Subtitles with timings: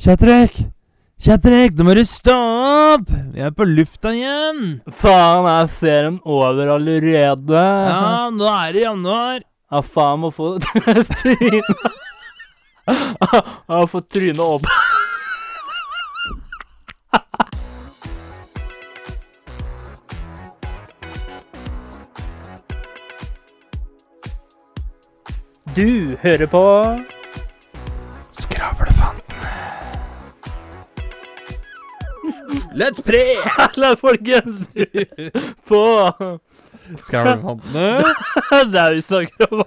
[0.00, 0.54] Kjetrik!
[1.20, 3.10] Kjetrik, nå må du stå opp!
[3.34, 4.78] Vi er på lufta igjen!
[4.96, 7.60] Faen, er serien over allerede?
[7.60, 9.44] Ja, nå er det januar.
[9.68, 11.68] Ja, faen, må få trynet
[12.88, 14.64] Jeg få trynet opp.
[25.76, 26.64] Du hører på
[32.74, 33.36] Let's pre!
[33.44, 34.60] Halla, folkens!
[35.68, 35.80] På
[37.06, 38.04] Skravlefantene
[38.72, 39.62] Det er vi snakker om.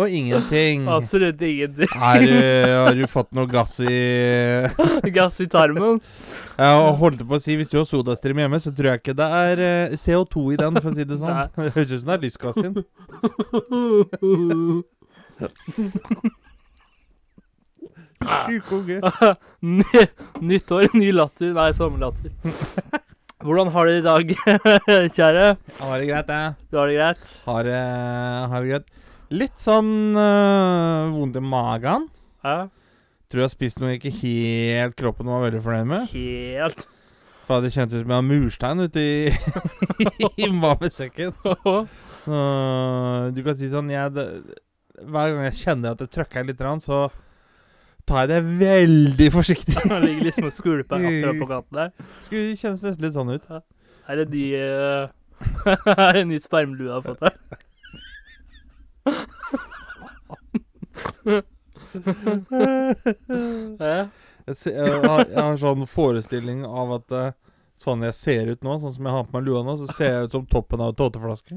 [0.00, 0.86] og ingenting.
[0.88, 1.88] Absolutt ingenting.
[1.94, 3.96] Er, du- har du fått noe gass i
[5.14, 5.98] Gass i tarmen.
[6.60, 9.28] Jeg holdt på å si Hvis du har sodastream hjemme, så tror jeg ikke det
[9.40, 11.50] er eh, CO2 i den, for å si det sånn.
[11.58, 12.74] Høres ut som det er lystgass i den.
[18.20, 19.00] Sjuk unge.
[19.80, 20.02] Ny,
[20.44, 21.52] nyttår, ny latter.
[21.56, 22.32] Nei, sommerlatter.
[23.44, 24.32] Hvordan har du det i dag,
[25.16, 25.44] kjære?
[25.80, 26.56] Har det greit, jeg.
[26.68, 27.30] Du har det greit?
[27.46, 27.78] Har det,
[28.52, 28.90] har det greit.
[29.32, 32.08] Litt sånn øh, vondt i magen.
[32.44, 32.58] Ja,
[33.30, 36.08] Tror jeg har spist noe jeg ikke helt kroppen var veldig fornøyd med.
[36.10, 36.80] helt.
[37.46, 39.30] For det kjentes ut som jeg har murstein ute i,
[40.44, 41.30] i mavesekken.
[42.24, 42.40] Så
[43.30, 44.10] du kan si sånn jeg,
[45.06, 47.04] Hver gang jeg kjenner at det trøkker litt, så
[48.06, 49.76] tar jeg det veldig forsiktig.
[49.92, 51.88] Han ligger liksom og skvulper akkurat på kanten der.
[52.26, 53.44] Skulle kjennes nesten litt sånn ut.
[54.10, 55.04] Er det ny eh,
[56.08, 57.34] Er det ny spermlue jeg har fått her?
[64.50, 67.32] Jeg, ser, jeg, har, jeg har sånn forestilling av at eh,
[67.80, 70.10] sånn jeg ser ut nå, sånn som jeg har på meg lua nå, så ser
[70.14, 71.54] jeg ut som toppen av en tåteflaske.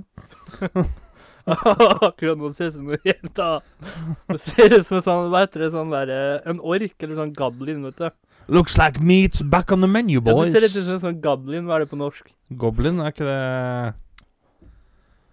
[2.07, 3.63] Akkurat nå ser det ut som noe helt annet.
[4.31, 7.19] Det ser ut som en sånn, hva heter det, sånn der, eh, en ork, eller
[7.19, 8.09] sånn goblin, vet du.
[8.53, 10.51] Looks like meat's back on the menu, Ja, det boys.
[10.55, 12.31] ser litt ut som en sånn goblin, hva er det på norsk?
[12.59, 13.41] Goblin, er ikke det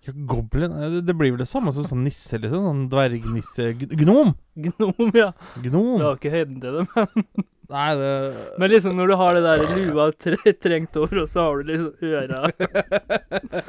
[0.06, 2.64] ja, Goblin eh, det, det blir vel det samme som sånn nisse, liksom.
[2.64, 3.66] Sånn dvergnisse
[4.00, 4.32] Gnom!
[4.56, 5.30] Gnom, ja.
[5.60, 5.98] Gnom.
[6.00, 8.14] Det har ikke høyden til det, men, Nei, det
[8.58, 11.70] men liksom når du har det der lua tre, trengt over, og så har du
[11.70, 12.50] liksom øra.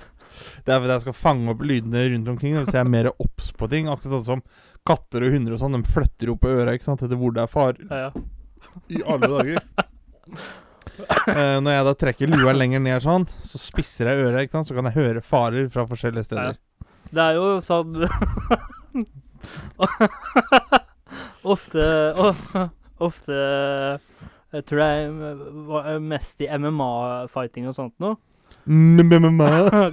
[0.66, 2.58] Det er fordi jeg skal fange opp lydene rundt omkring.
[2.60, 3.90] Hvis jeg er mer obs på ting.
[3.92, 4.44] Akkurat sånn som
[4.88, 5.78] katter og hunder og sånn.
[5.78, 7.04] De flytter jo på øra ikke sant?
[7.06, 7.80] etter hvor det er far.
[7.90, 8.12] Ja, ja.
[8.92, 9.64] I alle dager.
[11.02, 14.70] Eh, når jeg da trekker lua lenger ned sånn, så spisser jeg øret, ikke sant?
[14.70, 16.60] så kan jeg høre farer fra forskjellige steder.
[17.12, 17.98] Det er jo sånn
[21.54, 21.86] Ofte
[23.02, 23.38] Ofte
[24.54, 24.90] Jeg tror det
[25.82, 28.14] er mest i MMA-fighting og sånt nå.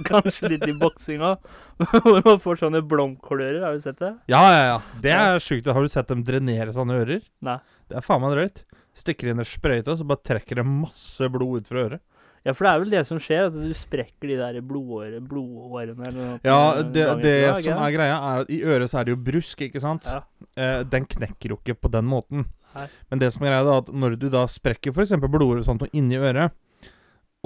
[0.09, 1.35] Kanskje litt i boksinga.
[1.79, 3.61] Hvor man får sånne blomkålører.
[3.65, 4.11] Har du sett det?
[4.31, 4.77] Ja, ja, ja.
[5.03, 5.69] Det er sjukt.
[5.71, 7.23] Har du sett dem drenere sånne ører?
[7.45, 7.57] Nei.
[7.89, 8.63] Det er faen meg drøyt.
[8.99, 12.03] Stikker inn en sprøyte, og så bare trekker det masse blod ut fra øret.
[12.47, 16.07] Ja, for det er vel det som skjer, at du sprekker de der blodårene, blodårene
[16.07, 16.37] eller noe.
[16.47, 19.19] Ja, det, det ikke som er greia, er at i øret så er det jo
[19.25, 20.07] brusk, ikke sant?
[20.07, 20.21] Ja.
[20.55, 22.47] Eh, den knekker jo ikke på den måten.
[22.77, 22.85] Nei.
[23.11, 25.17] Men det som er greia, er at når du da sprekker f.eks.
[25.25, 26.55] blodåret sånt og inni øret,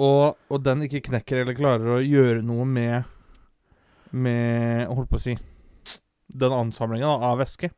[0.02, 3.10] og, og den ikke knekker eller klarer å gjøre noe med
[4.10, 5.34] Med Holdt på å si
[6.34, 7.70] Den ansamlingen av væske,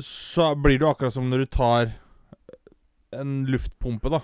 [0.00, 1.90] så blir det jo akkurat som når du tar
[3.12, 4.20] en luftpumpe, da.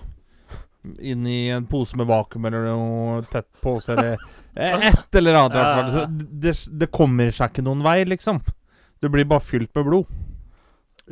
[1.05, 4.15] Inn i en pose med vakuum eller noe tett pose, eller
[4.55, 5.53] et eller annet.
[5.53, 6.15] i hvert fall.
[6.47, 8.39] Det, det kommer seg ikke noen vei, liksom.
[9.03, 10.15] Det blir bare fylt med blod.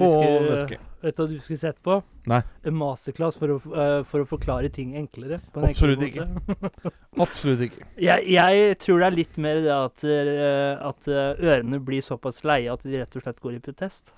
[0.04, 0.78] Og væske.
[1.06, 2.00] Vet du hva du skulle sett på?
[2.28, 2.42] Nei.
[2.66, 5.38] En masterclass for å, eh, for å forklare ting enklere.
[5.54, 6.92] på en Absolutt måte.
[7.22, 7.88] Absolutt ikke.
[8.08, 12.44] Jeg, jeg tror det er litt mer det at, eh, at eh, ørene blir såpass
[12.44, 14.12] leie at de rett og slett går i protest.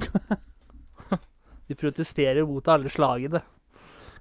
[1.70, 3.44] De protesterer mot alle slagene.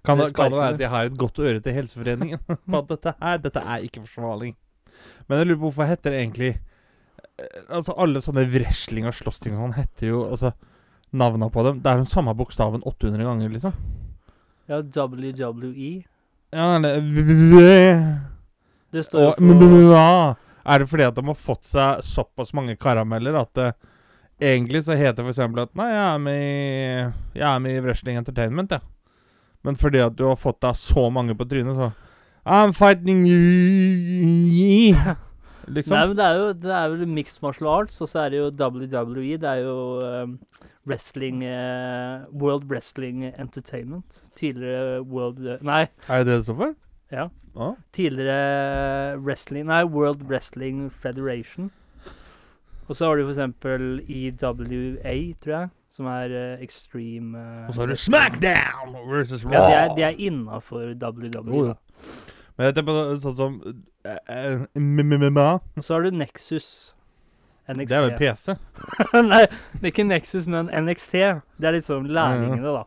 [0.05, 2.43] Kan det, kan det være at jeg har et godt øre til Helseforeningen?
[2.77, 4.51] At dette her, dette er ikke forsvarlig.
[5.25, 6.51] Men jeg lurer på hvorfor heter det egentlig
[7.71, 10.51] Altså Alle sånne wrestling og slåssting og sånn heter jo altså
[11.11, 13.73] Navna på dem Det er den samme bokstaven 800 ganger, liksom.
[14.69, 16.03] Ja, WWE.
[16.51, 17.01] Ja, eller
[18.91, 20.35] Det står jo for ja.
[20.65, 23.69] Er det fordi at de har fått seg såpass mange karameller at det,
[24.39, 26.59] egentlig så heter det eksempel at Nei, jeg er med i,
[27.39, 28.81] jeg er med i Wrestling Entertainment, jeg.
[29.65, 31.89] Men fordi at du har fått deg så mange på trynet, så
[32.45, 34.95] I'm fighting you
[35.69, 35.94] Liksom.
[35.94, 38.39] Nei, men det er jo det er jo mixed martial arts, og så er det
[38.39, 39.38] jo WWE.
[39.38, 40.39] Det er jo um,
[40.89, 44.24] wrestling uh, World Wrestling Entertainment.
[44.39, 46.74] Tidligere World Nei, Er det det det står for?
[47.12, 47.27] Ja.
[47.57, 47.74] Ah.
[47.92, 51.72] tidligere wrestling Nei, World Wrestling Federation.
[52.88, 57.74] Og så har du for eksempel EWA, tror jeg, som er uh, extreme uh, Og
[57.74, 59.54] så har du SmackDown versus Raw.
[59.54, 61.51] Ja, de er, de er innafor WWE.
[61.51, 61.74] Oh, ja.
[62.57, 63.60] Men jeg tenker på sånn som
[64.06, 65.50] MMA.
[65.78, 66.94] Og så har du Nexus.
[67.69, 67.90] NXT.
[67.90, 68.56] Det er vel PC?
[69.30, 69.44] Nei,
[69.75, 71.18] det er ikke Nexus, men NXT.
[71.60, 72.86] Det er liksom lærlingene, da.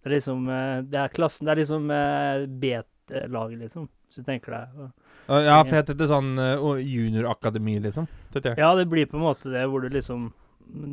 [0.00, 3.88] Det er liksom eh, Det er klassen Det er liksom eh, B-laget, liksom.
[4.06, 4.90] Hvis du tenker deg.
[5.30, 8.06] Ja, for jeg tenkte sånn eh, juniorakademi, liksom.
[8.56, 10.30] Ja, det blir på en måte det hvor du liksom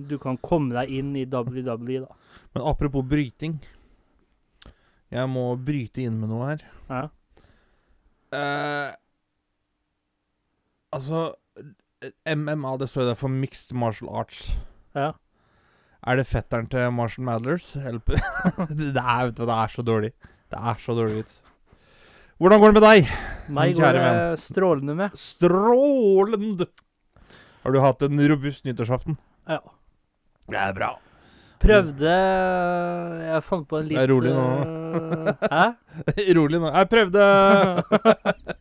[0.09, 2.41] Du kan komme deg inn i WWE, da.
[2.55, 3.59] Men apropos bryting.
[5.13, 6.63] Jeg må bryte inn med noe her.
[6.89, 7.03] Ja.
[8.33, 8.95] Eh,
[10.95, 11.31] altså
[12.29, 14.51] MMA, det står jo der for Mixed Martial Arts.
[14.95, 15.13] ja.
[16.07, 17.73] Er det fetteren til Marshall Madlers?
[17.83, 18.05] Help.
[18.13, 20.11] det, er, vet du, det er så dårlig.
[20.47, 21.41] Det er så dårlig vits.
[22.37, 23.09] Hvordan går det med deg?
[23.49, 25.17] Meg Min går det strålende med.
[25.17, 26.67] Strålende!
[27.63, 29.17] Har du hatt en robust nyttårsaften?
[29.49, 29.59] Ja.
[30.47, 30.93] Det er bra.
[31.57, 32.13] Prøvde
[33.25, 34.45] Jeg fant på en litt Det er rolig nå.
[35.57, 35.65] Hæ?
[36.37, 36.71] Rolig nå.
[36.71, 37.25] Jeg prøvde!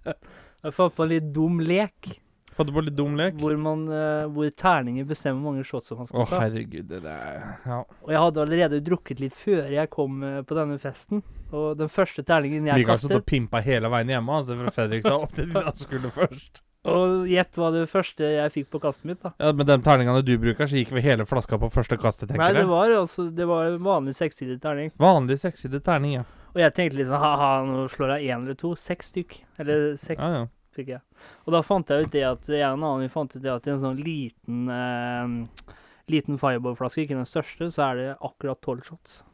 [0.67, 2.17] Jeg fant på en litt dum lek.
[2.57, 3.37] Fant du på litt dum lek?
[3.39, 6.39] Hvor, man, eh, hvor terninger bestemmer hvor mange shots man Å, skal ta.
[6.47, 6.87] herregud.
[6.89, 7.83] Det der Ja.
[8.03, 11.21] Og jeg hadde allerede drukket litt før jeg kom eh, på denne festen.
[11.53, 14.73] Og den første terningen jeg Mikael stod kastet og pimpa hele veien hjemme, altså fra
[14.75, 16.63] Fredrikstad opp til da skulle først.
[16.87, 19.33] Og gjett hva det første jeg fikk på kastet mitt, da.
[19.43, 22.39] Ja, Med de terningene du bruker, så gikk vi hele flaska på første kastet, Nei,
[22.39, 22.71] tenker det jeg.
[22.71, 24.93] var altså Det var en vanlig sekssidig terning.
[25.03, 26.25] Vanlig sekssidig terning, ja.
[26.55, 28.71] Og jeg tenkte liksom ha-ha, nå slår jeg én eller to.
[28.81, 29.35] Seks stykk.
[29.61, 30.45] Eller seks ja, ja.
[30.77, 31.03] Fikk jeg.
[31.47, 33.53] Og da fant jeg ut det at jeg og en annen vi fant ut det
[33.53, 35.75] at i en sånn liten eh,
[36.07, 39.25] Liten fireball-flaske, ikke den største, så er det akkurat tolv shots.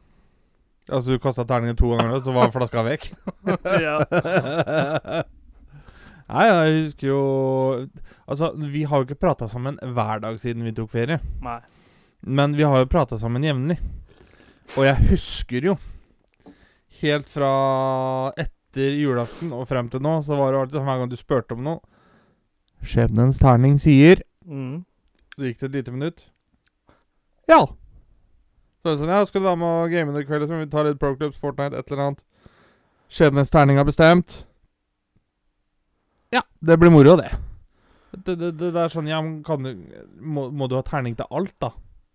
[0.89, 3.11] Altså, du kasta terningen to ganger, så var flaska vekk?
[3.85, 3.99] ja.
[6.33, 7.21] Nei, jeg husker jo
[8.25, 11.19] Altså, vi har jo ikke prata sammen hver dag siden vi tok ferie.
[11.43, 11.59] Nei.
[12.23, 13.77] Men vi har jo prata sammen jevnlig.
[14.73, 15.77] Og jeg husker jo
[17.03, 17.53] Helt fra
[18.39, 21.57] etter julaften og frem til nå, så var det alltid sånn hver gang du spurte
[21.57, 21.81] om noe
[22.83, 24.83] Skjebnens terning sier Mm.
[25.37, 26.23] Så gikk det et lite minutt.
[27.47, 27.61] Ja.
[28.83, 30.45] Så er det sånn, ja, skal du være med og game i kveld?
[30.49, 32.19] Så vi tar litt Pro Clubs, Fortnite, et eller annet.
[33.07, 34.41] Skjebnens terning er bestemt.
[36.35, 37.15] Ja, det blir moro.
[37.15, 37.31] Det,
[38.25, 39.71] det, det, det er sånn, ja, men kan du
[40.19, 41.71] må, må du ha terning til alt, da?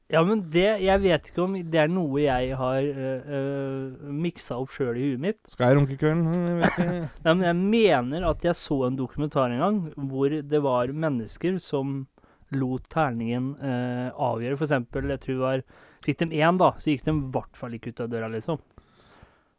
[0.08, 4.72] Ja, men det Jeg vet ikke om det er noe jeg har øh, miksa opp
[4.72, 5.40] sjøl i huet mitt.
[5.52, 6.30] Skal jeg runke kvelden?
[6.32, 7.00] Jeg vet ikke.
[7.26, 11.58] Nei, men jeg mener at jeg så en dokumentar en gang hvor det var mennesker
[11.60, 12.06] som
[12.56, 14.56] lot terningen øh, avgjøre.
[14.56, 15.68] For eksempel, jeg tror det var
[15.98, 18.60] Fikk de én, da, så gikk de i hvert fall ikke ut av døra, liksom.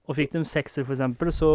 [0.09, 1.49] Og fikk de sekser, for eksempel, så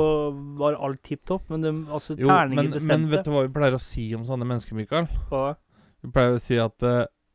[0.61, 1.49] var alt tipp topp.
[1.51, 4.27] Men de, altså, Jo, terningen men, men vet du hva vi pleier å si om
[4.29, 5.09] sånne mennesker, Mikael?
[5.33, 5.57] Hva?
[6.05, 6.87] Vi pleier å si at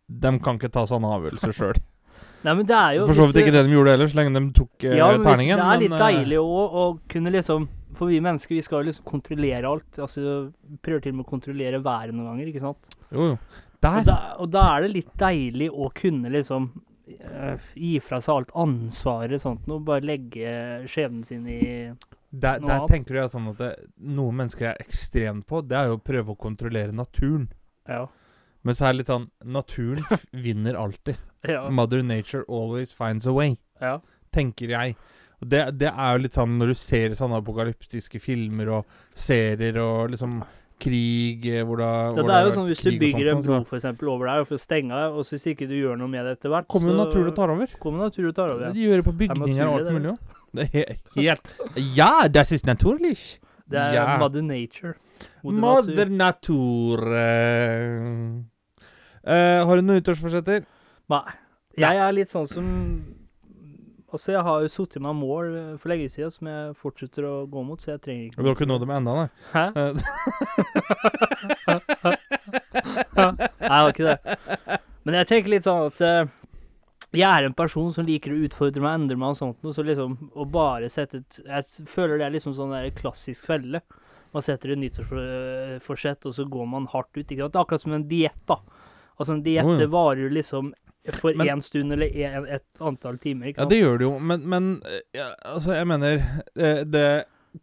[0.10, 1.80] de kan ikke ta sånne avgjørelser sjøl.
[2.46, 4.40] Nei, men det er jo For så vidt ikke det de gjorde heller, så lenge
[4.40, 5.60] de tok uh, Ja, men terningen.
[5.60, 7.66] det er litt men, eh, deilig òg å kunne liksom
[8.00, 9.98] For vi mennesker, vi skal liksom kontrollere alt.
[10.00, 10.22] Altså
[10.86, 12.94] Prøver til og med å kontrollere været noen ganger, ikke sant.
[13.12, 13.40] Jo, jo.
[13.80, 18.34] Og da, og da er det litt deilig å kunne liksom uh, gi fra seg
[18.34, 20.52] alt ansvaret sånt og bare legge
[20.92, 21.62] skjebnen sin i
[22.30, 23.70] Der, der tenker jeg sånn at det,
[24.04, 27.48] noe mennesker er ekstremt på, det er jo å prøve å kontrollere naturen.
[27.88, 28.04] Ja.
[28.64, 30.04] Men så er det litt sånn Naturen
[30.46, 31.18] vinner alltid.
[31.48, 31.70] Ja.
[31.72, 34.00] Mother nature always finds a way, ja.
[34.36, 34.96] tenker jeg.
[35.40, 40.12] Det, det er jo litt sånn når du ser sånne apokalyptiske filmer og serier og
[40.12, 40.42] liksom
[40.80, 43.80] krig eh, hvor da Ja, det er jo sånn hvis du bygger en bro for
[43.80, 46.38] eksempel over der for å stenge og så hvis ikke du gjør noe med det
[46.38, 47.74] etter hvert, Kommer jo naturen og tar over.
[47.84, 48.72] kommer naturen og tar over.
[48.72, 48.88] De Ja.
[48.90, 50.18] gjør det på er bygninger og alt mulig.
[50.56, 50.84] Det er he
[51.16, 51.52] helt
[51.96, 53.40] Ja, das ist natürlich.
[53.70, 54.18] Det er ja.
[54.18, 54.94] mother nature.
[55.44, 56.18] Moder Mother Nature.
[56.18, 57.00] natur.
[59.30, 60.66] Eh, Har du noen nyttårsforsetter?
[61.10, 61.24] Nei.
[61.80, 62.66] Jeg er litt sånn som
[64.10, 67.34] Altså, jeg har jo satt meg mål eh, for lenge siden som jeg fortsetter å
[67.46, 69.30] gå mot, så jeg trenger ikke Du har ikke nådd dem ennå, nei?
[69.54, 69.66] Hæ?
[73.20, 74.18] Nei, jeg har ikke det.
[75.06, 76.02] Men jeg tenker litt sånn at
[77.18, 79.86] jeg er en person som liker å utfordre meg, endre meg og sånt noe, så
[79.86, 83.82] liksom å bare sette et Jeg føler det er liksom sånn der klassisk felle.
[84.36, 87.24] Man setter et nyttårsforsett, og så går man hardt ut.
[87.26, 87.56] Ikke sant?
[87.56, 88.60] Det er akkurat som en diett, da.
[89.18, 89.90] Altså en diett oh, ja.
[89.90, 90.70] varer liksom
[91.18, 93.50] for én stund eller en, et antall timer.
[93.50, 93.72] Ikke sant?
[93.72, 94.70] Ja, det gjør det jo, men, men
[95.18, 96.22] ja, altså, jeg mener
[96.54, 97.08] det, Det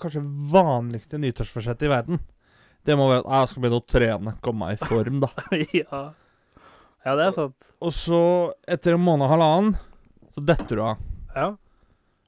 [0.02, 2.22] kanskje vanligste nyttårsforsettet i verden,
[2.86, 5.30] det må være at «Ah, jeg skal begynne å trene, komme meg i form, da.
[5.82, 6.02] ja.
[7.06, 7.68] Ja, det er sant.
[7.80, 8.18] Og så,
[8.68, 9.76] etter en måned og halvannen,
[10.34, 10.98] så detter du av.
[11.36, 11.52] Ja.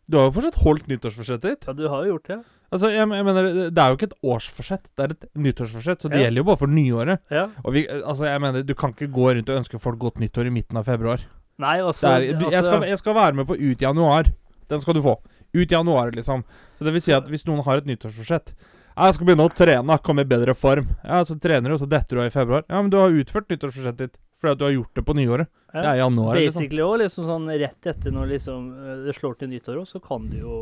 [0.09, 1.67] Du har jo fortsatt holdt nyttårsforsettet ditt.
[1.69, 2.39] ja, du har jo gjort det.
[2.69, 6.03] Altså, jeg, jeg mener, Det er jo ikke et årsforsett, det er et nyttårsforsett.
[6.05, 6.25] Så det Ja.
[6.29, 7.21] gjelder jo bare for nyåret.
[7.33, 7.47] Ja.
[7.65, 10.47] Og vi, altså, jeg mener, Du kan ikke gå rundt og ønske folk godt nyttår
[10.47, 11.25] i midten av februar.
[11.59, 14.29] Nei, Det altså, er, du, jeg, skal, jeg skal være med på Ut januar.
[14.69, 15.17] Den skal du få.
[15.57, 16.45] Ut januar, liksom.
[16.79, 18.53] Så det vil si at hvis noen har et nyttårsforsett
[18.99, 21.89] 'Jeg skal begynne å trene, komme i bedre form.' Ja, Så trener du, og så
[21.89, 22.65] detter du av i februar.
[22.69, 25.49] Ja, men du har utført nyttårsforsettet ditt fordi at du har gjort det på nyåret.
[25.75, 25.80] Ja.
[25.83, 26.62] Det er januar, liksom.
[26.62, 30.00] Basically òg, liksom sånn rett etter når liksom øh, det slår til nyttår òg, så
[30.00, 30.54] kan du jo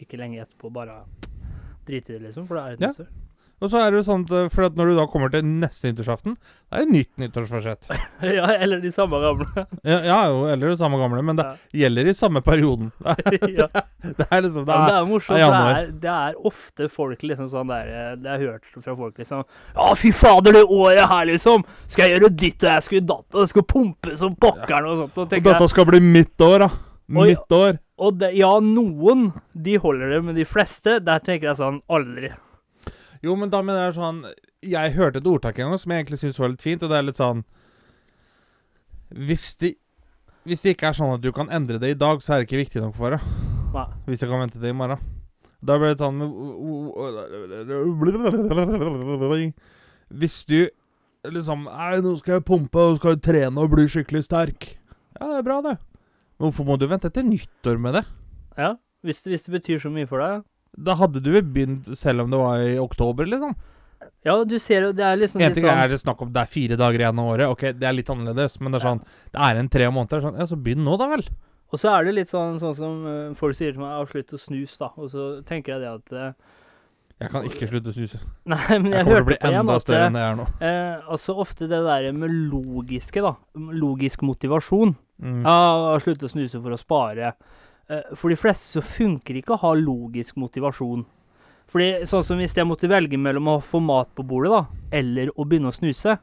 [0.00, 1.02] ikke lenge etterpå bare
[1.86, 2.46] drite i det, liksom.
[2.48, 2.92] For det er et Ja.
[2.94, 3.08] nyttår.
[3.64, 5.44] Og så er det jo sånn at eh, for at når du da kommer til
[5.48, 6.34] neste nyttårsaften,
[6.68, 7.88] da er det nytt nyttårsforsett.
[8.36, 9.46] ja, eller de samme gamle.
[9.80, 11.46] Ja, ja jo, eller de samme gamle, men det
[11.80, 12.90] gjelder i samme perioden.
[13.56, 13.70] ja.
[14.04, 15.38] Det er liksom det det men det er, er morsomt.
[15.38, 18.94] det er Det er, er ofte folk liksom sånn der eh, Det er hørt fra
[18.94, 21.64] folk liksom Ja, fy fader, det året her, liksom!
[21.88, 25.00] Skal jeg gjøre ditt, og jeg skal datt, og jeg skal pumpe som pokkeren og
[25.00, 25.16] sånt.
[25.16, 26.72] Og, Og dette skal bli mitt år, da.
[27.16, 27.78] Mitt og, år.
[28.02, 32.34] og det, ja, noen de holder det, men de fleste, der tenker jeg sånn Aldri.
[33.24, 34.22] Jo, men da mener jeg sånn
[34.66, 36.98] Jeg hørte et ordtak en gang som jeg egentlig syns var litt fint, og det
[36.98, 37.44] er litt sånn
[39.14, 39.74] Hvis det
[40.46, 42.48] Hvis det ikke er sånn at du kan endre det i dag, så er det
[42.48, 43.22] ikke viktig nok for deg.
[43.74, 43.86] Nei.
[44.06, 45.00] Hvis jeg kan vente til i morgen.
[45.66, 46.20] Da blir det sånn
[50.14, 50.60] Hvis du
[51.26, 54.68] liksom Nei, nå skal jeg pumpe og skal jeg trene og bli skikkelig sterk.
[55.16, 55.76] Ja, det er bra, det.
[56.36, 58.04] Men hvorfor må du vente til nyttår med det?
[58.60, 60.44] Ja, hvis det, hvis det betyr så mye for deg.
[60.76, 63.54] Da hadde du vel begynt selv om det var i oktober, liksom.
[64.26, 66.42] Ja, du ser jo, det er liksom En ting sånn er det snakk om det
[66.42, 67.48] er fire dager igjen av året.
[67.54, 69.00] Ok, det er litt annerledes, men det er sånn
[69.32, 70.24] Det er en tre måneder.
[70.24, 71.24] Sånn, ja, så begynn nå, da vel.
[71.72, 74.36] Og så er det litt sånn, sånn som eh, folk sier til meg, «Ja, slutt
[74.36, 74.90] å snus, da.
[75.02, 76.54] Og så tenker jeg det at eh,
[77.24, 78.20] Jeg kan ikke slutte å snuse.
[78.52, 80.46] Nei, men Jeg jeg, kommer til å bli enda større enn det jeg er nå.
[80.68, 83.34] eh, altså ofte det der med logiske, da.
[83.56, 84.94] Logisk motivasjon.
[85.22, 85.40] Mm.
[85.48, 87.32] Ja, slutte å snuse for å spare.
[87.88, 91.04] Eh, for de fleste så funker det ikke å ha logisk motivasjon.
[91.70, 94.62] Fordi sånn som hvis jeg måtte velge mellom å få mat på bordet, da,
[94.98, 96.16] eller å begynne å snuse,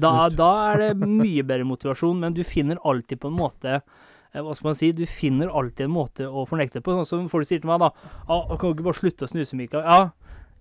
[0.00, 4.38] da, da er det mye bedre motivasjon, men du finner alltid på en måte eh,
[4.40, 6.94] hva skal man si, Du finner alltid en måte å fornekte på.
[6.94, 7.90] Sånn som folk sier til meg, da
[8.28, 10.10] ah, 'Kan du ikke bare slutte å snuse, Mikael?' Ja,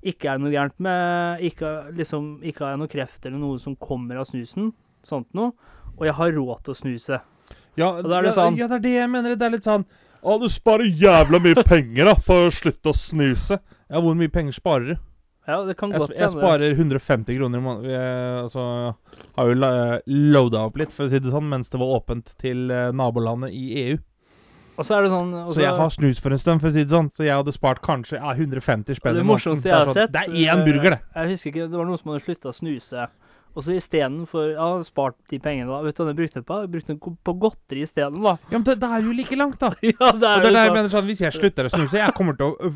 [0.01, 3.59] ikke er det noe gærent med Ikke, liksom, ikke har jeg noe kreft eller noe
[3.59, 4.73] som kommer av snusen,
[5.03, 5.51] sånt noe,
[5.97, 7.21] og jeg har råd til å snuse.
[7.77, 9.35] Ja, Og da er det ja, sånn- ja, det er det jeg mener.
[9.35, 9.85] Det er litt sånn
[10.23, 13.59] Å, du sparer jævla mye penger da for å slutte å snuse.
[13.89, 14.97] Ja, hvor mye penger sparer du?
[15.49, 17.89] Ja, det kan Jeg, godt jeg sparer 150 kroner i måneden.
[17.89, 18.65] Jeg, altså,
[19.39, 22.35] har jo la- loada opp litt, for å si det sånn, mens det var åpent
[22.37, 23.97] til eh, nabolandet i EU.
[24.79, 26.71] Og så er det sånn også, Så jeg har snus for en stund, for å
[26.75, 27.09] si det sånn.
[27.17, 29.23] Så jeg hadde spart kanskje ja, 150 spenn i måneden.
[29.23, 31.01] Det morsomste jeg har sånn- sett Det er én burger, det.
[31.15, 33.07] eh, Jeg husker ikke, det var noen som hadde slutta å snuse.
[33.57, 35.79] Og så istedenfor Ja, spart de pengene, da.
[35.83, 36.59] Vet du hva de brukte på?
[36.63, 38.35] De brukte den på godteri isteden, da.
[38.51, 39.71] Ja, men det, det er jo like langt, da.
[39.81, 40.75] ja, det Og det er der jeg sånn.
[40.77, 42.71] mener sånn, Hvis jeg slutter å snuse Jeg kommer til å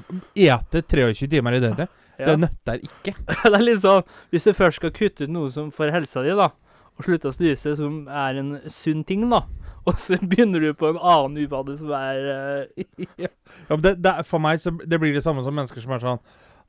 [0.47, 1.93] ete 23 timer i døgnet.
[2.19, 2.27] Ja.
[2.31, 3.15] Det nøtter ikke.
[3.51, 4.03] det er litt sånn
[4.33, 6.49] Hvis du først skal kutte ut noe som for helsa di, da,
[6.93, 9.43] og slutte å snuse, som er en sunn ting, da,
[9.89, 12.83] og så begynner du på en annen uvane som er uh...
[13.23, 13.31] ja,
[13.71, 16.03] men det, det, er- for meg så det blir det samme som mennesker som er
[16.05, 16.21] sånn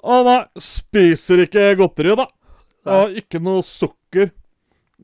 [0.04, 2.26] Å nei, spiser ikke godteri, da.
[2.85, 4.31] Ja, ikke noe sukker.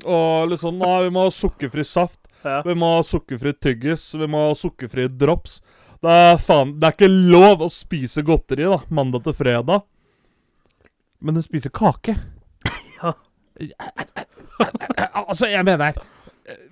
[0.04, 2.20] Og liksom Nei, vi må ha sukkerfri saft.
[2.44, 2.60] ja.
[2.64, 4.10] Vi må ha sukkerfri tyggis.
[4.16, 5.60] Vi må ha sukkerfri drops.
[6.00, 9.82] Det er faen Det er ikke lov å spise godteri, da, mandag til fredag.
[11.20, 12.14] Men du spiser kake.
[13.02, 13.14] Ja.
[15.26, 15.92] Altså, jeg mener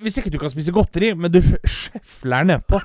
[0.00, 1.38] Hvis ikke du kan spise godteri, men du
[1.68, 2.80] sjefler nedpå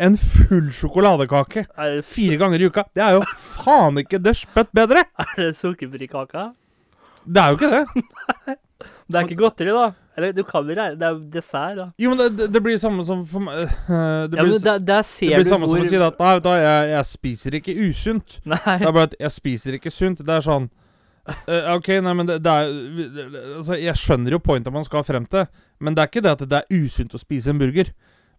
[0.00, 1.66] en full sjokoladekake
[2.06, 5.02] fire ganger i uka Det er jo faen ikke det spøtt bedre!
[5.20, 6.46] er det sukkerfri kake?
[7.24, 8.58] Det er jo ikke det.
[9.10, 9.90] Det er ikke godteri, da.
[10.16, 11.86] Eller du kan regne Det er jo dessert, da.
[11.98, 14.78] Jo, men det, det, blir samme som for meg Det Det ja, blir, men der,
[14.78, 17.74] der det blir du samme som å si at Nei, hva, jeg, jeg spiser ikke
[17.88, 18.38] usunt.
[18.44, 18.60] Nei.
[18.68, 20.22] Det er bare at jeg spiser ikke sunt.
[20.26, 20.68] Det er sånn
[21.30, 22.70] uh, OK, nei, men det, det er
[23.56, 25.48] Altså, jeg skjønner jo pointet man skal frem til,
[25.80, 27.92] men det er ikke det at det er usunt å spise en burger.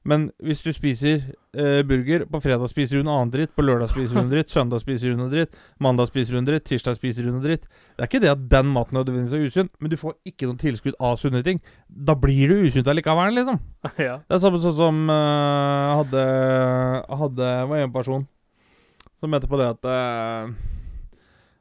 [0.08, 1.20] Men hvis du spiser
[1.54, 4.50] eh, burger På fredag spiser du noe annet dritt, på lørdag spiser du noe dritt,
[4.54, 5.54] søndag spiser du noe dritt,
[5.84, 8.48] mandag spiser du noe dritt, tirsdag spiser du noe dritt Det er ikke det at
[8.50, 11.62] den maten nødvendigvis er usunn, men du får ikke noe tilskudd av sunne ting.
[11.88, 13.62] Da blir du usunt allikevel, liksom.
[14.02, 14.18] Ja.
[14.26, 16.22] Det er samme sånn som uh, hadde
[17.22, 18.26] Hadde var en person
[19.22, 20.50] som mente på det at uh,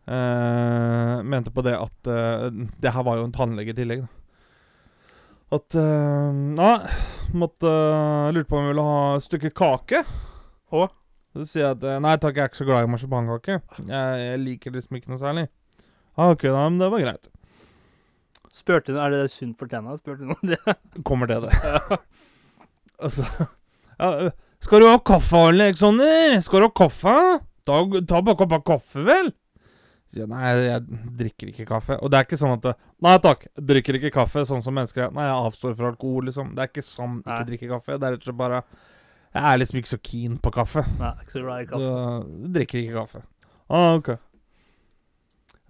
[0.08, 2.08] uh, Mente på det at
[2.80, 4.19] Det her var jo en tannlege i tillegg, da.
[5.50, 6.76] At uh, Nei,
[7.34, 10.04] måtte uh, Lurte på om jeg ville ha et stykke kake.
[10.70, 10.92] Og?
[11.34, 13.56] Så sier jeg at eh, nei takk, jeg er ikke så glad i marsipankake.
[13.86, 15.44] Jeg, jeg liker liksom ikke noe særlig.
[16.18, 17.28] Ah, ok, da, men det var greit.
[18.50, 19.94] Spurte hun er det sunt for tenna.
[19.98, 20.58] Spurte hun om det.
[21.08, 21.54] Kommer til det.
[23.04, 24.30] altså ja,
[24.66, 26.34] Skal du ha kaffe, Alexander?
[26.42, 27.14] Skal du ha kaffe?
[27.68, 27.78] Ta,
[28.10, 29.30] ta bare kopp av kaffe, vel?
[30.14, 30.82] Sier nei, jeg
[31.20, 31.96] drikker ikke kaffe.
[32.02, 32.72] Og det er ikke sånn at det,
[33.06, 35.12] Nei takk, jeg drikker ikke kaffe, sånn som mennesker er.
[35.16, 36.50] Nei, jeg avstår fra alkohol, liksom.
[36.56, 37.44] Det er ikke sånn ikke Nei.
[37.52, 37.94] drikke kaffe.
[37.98, 38.62] Det er rett og slett bare
[39.30, 40.82] Jeg er liksom ikke så keen på kaffe.
[40.98, 41.92] Nei, ikke så glad i Så kaffe.
[42.42, 43.22] jeg drikker ikke kaffe.
[43.70, 44.08] Ah, ok.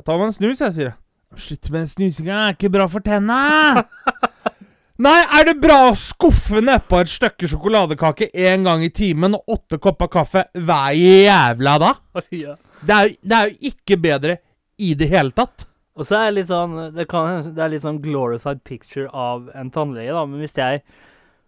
[0.00, 0.96] Jeg tar meg en snus, jeg, sier jeg.
[1.36, 3.84] Slutt med den snusinga, er ikke bra for tenna!
[5.04, 9.54] Nei, er det bra å skuffe nedpå et stykke sjokoladekake én gang i timen og
[9.54, 12.02] åtte kopper kaffe hver jævla dag?
[12.36, 12.56] ja.
[12.86, 14.38] Det er, jo- det er jo ikke bedre
[14.80, 15.66] i det hele tatt.
[16.00, 19.50] Og så er det litt sånn det, kan, det er litt sånn glorified picture av
[19.54, 20.22] en tannlege, da.
[20.24, 20.80] Men hvis jeg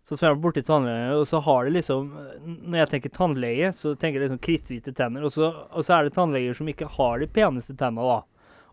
[0.09, 2.09] så svømmer jeg borti tannlege, og så har det liksom
[2.43, 5.25] Når jeg tenker tannlege, så tenker jeg liksom kritthvite tenner.
[5.25, 8.19] Og så, og så er det tannleger som ikke har de peneste tenna, da.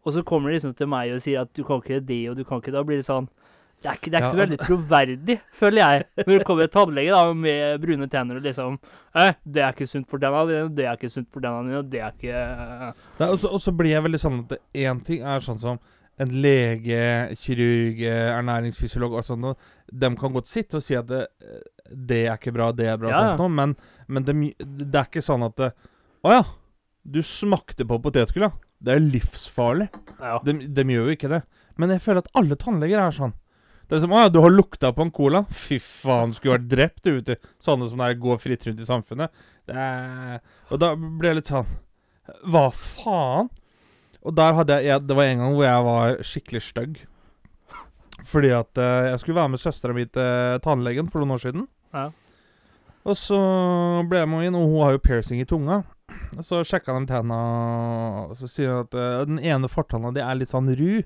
[0.03, 2.35] Og så kommer de liksom til meg og sier at du kan ikke det, og
[2.39, 3.29] du kan ikke Da blir det sånn
[3.79, 6.05] Det er ikke, det er ikke så veldig troverdig, føler jeg.
[6.27, 8.73] Når du kommer til tannlege med brune tenner og liksom
[9.15, 11.83] eh, Det er ikke sunt for denne dine, det er ikke sunt for denne dine,
[11.93, 12.89] det er ikke
[13.21, 15.79] Det Og så- blir jeg veldig sånn at én ting er sånn som
[16.19, 19.57] en lege, kirurg, ernæringsfysiolog og sånn og
[19.89, 21.27] De kan godt sitte og si at det,
[21.89, 23.75] det er ikke bra, det er bra, Ja, sånt noe, men,
[24.09, 26.43] men det, det er ikke sånn at Å ja,
[27.07, 28.51] du smakte på potetgull, ja.
[28.83, 29.87] Det er livsfarlig.
[30.19, 30.37] Ja.
[30.43, 31.39] De, de gjør jo ikke det.
[31.79, 33.33] Men jeg føler at alle tannleger er sånn.
[33.89, 35.43] Det er som, ah, du har lukta på en cola?
[35.49, 37.39] Fy faen, skulle vært drept du ute.
[37.65, 39.33] Sånne som der går fritt rundt i samfunnet.
[39.65, 41.71] Det er, og da ble jeg litt sånn
[42.49, 43.49] Hva faen?
[44.25, 47.01] Og der hadde jeg, jeg Det var en gang hvor jeg var skikkelig stygg.
[48.29, 51.65] Fordi at uh, jeg skulle være med søstera mi til tannlegen for noen år siden.
[51.95, 52.09] Ja.
[53.09, 53.39] Og så
[54.05, 55.81] ble jeg med inn, og hun har jo piercing i tunga.
[56.35, 57.41] Og så sjekka de tenna,
[58.27, 60.99] og så sier hun at uh, den ene fortanna di er litt sånn ru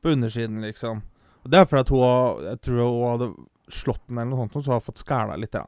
[0.00, 1.02] på undersiden, liksom.
[1.44, 3.30] Og det er fordi at hun Jeg tror hun hadde
[3.70, 5.54] slått den eller noe sånt, så har hun fått skæla litt.
[5.54, 5.66] Ja.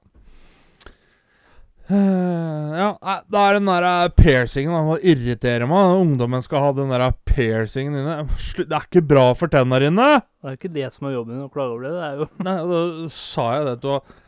[1.92, 6.00] ja, nei, det er den der eh, piercingen han irriterer meg.
[6.02, 8.16] Ungdommen skal ha den der piercingen inne.
[8.58, 10.08] Det er ikke bra for tenna dine!
[10.42, 11.94] Det er jo ikke det som er jobben din, å klage over det.
[11.94, 12.82] Det er jo Nei, da
[13.14, 14.18] sa jeg det til henne.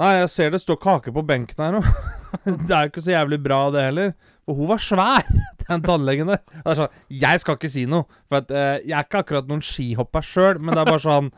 [0.00, 1.80] Nei, jeg ser det står kake på benken her nå.
[2.66, 4.12] det er jo ikke så jævlig bra, det heller.
[4.50, 5.28] For hun var svær,
[5.68, 6.40] den tannlegen der.
[6.50, 9.50] Det er sånn, Jeg skal ikke si noe, for at, eh, jeg er ikke akkurat
[9.50, 11.28] noen skihopper sjøl, men det er bare sånn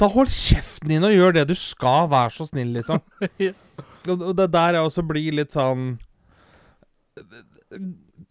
[0.00, 3.02] Da hold kjeften din og gjør det du skal, vær så snill, liksom.
[4.04, 5.94] Og, og det er der jeg også blir litt sånn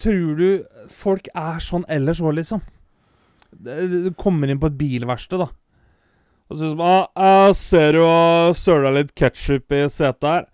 [0.01, 0.47] Tror du
[0.93, 2.61] folk er sånn ellers òg, liksom?
[3.53, 5.49] Du kommer inn på et bilverksted, da.
[6.49, 7.05] Og så sånn ah,
[7.49, 10.49] Jeg ser du har søla litt ketsjup i setet her.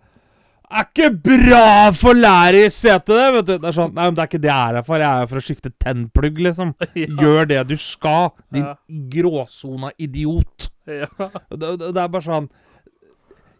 [0.69, 3.27] Er ikke bra for lærer i setet, det!
[3.33, 5.01] vet du Det er sånn, Nei, men det er ikke det jeg er her for.
[5.01, 6.73] Jeg er her for å skifte tennplugg, liksom.
[7.01, 7.07] ja.
[7.23, 8.75] Gjør det du skal, din Ja.
[9.15, 10.69] gråsona idiot.
[10.85, 11.09] ja.
[11.49, 12.49] Det, det, er bare sånn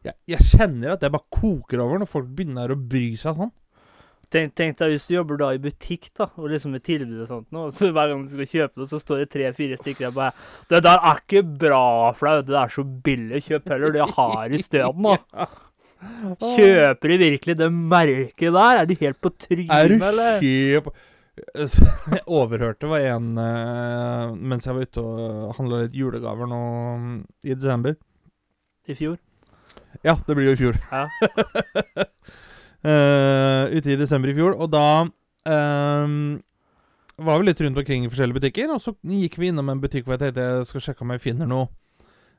[0.06, 3.52] jeg, jeg kjenner at det bare koker over når folk begynner å bry seg sånn.
[4.30, 7.30] Tenk, tenk deg hvis du jobber da i butikk, da, og liksom med tilbud og
[7.32, 10.14] sånt, nå, så hver gang du skal kjøpe det, så står det tre-fire stykker der
[10.14, 10.34] bare
[10.70, 13.42] 'Det der er ikke bra for deg, det er så billig.
[13.48, 14.94] Kjøp heller det jeg har i stedet,
[15.34, 15.48] da.'
[16.00, 18.82] Kjøper du virkelig det merket der?
[18.82, 20.40] Er du helt på Er du trynet, eller?
[20.44, 20.92] helt
[21.56, 26.62] Jeg overhørte var en eh, mens jeg var ute og handla litt julegaver nå
[27.00, 27.96] mm, i desember.
[28.90, 29.18] I fjor?
[30.04, 30.80] Ja, det blir jo i fjor.
[30.92, 31.06] Ja.
[32.84, 34.86] uh, ute i desember i fjor, og da
[35.48, 36.16] eh,
[37.20, 40.08] var vi litt rundt omkring i forskjellige butikker, og så gikk vi innom en butikk
[40.08, 41.70] hvor jeg tenkte jeg skal sjekke om jeg finner noe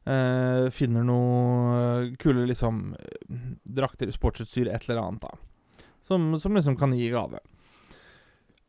[0.06, 5.86] eh, Finner noe kule liksom eh, drakter, sportsutstyr, et eller annet, da.
[6.06, 7.38] Som, som liksom kan gi gave.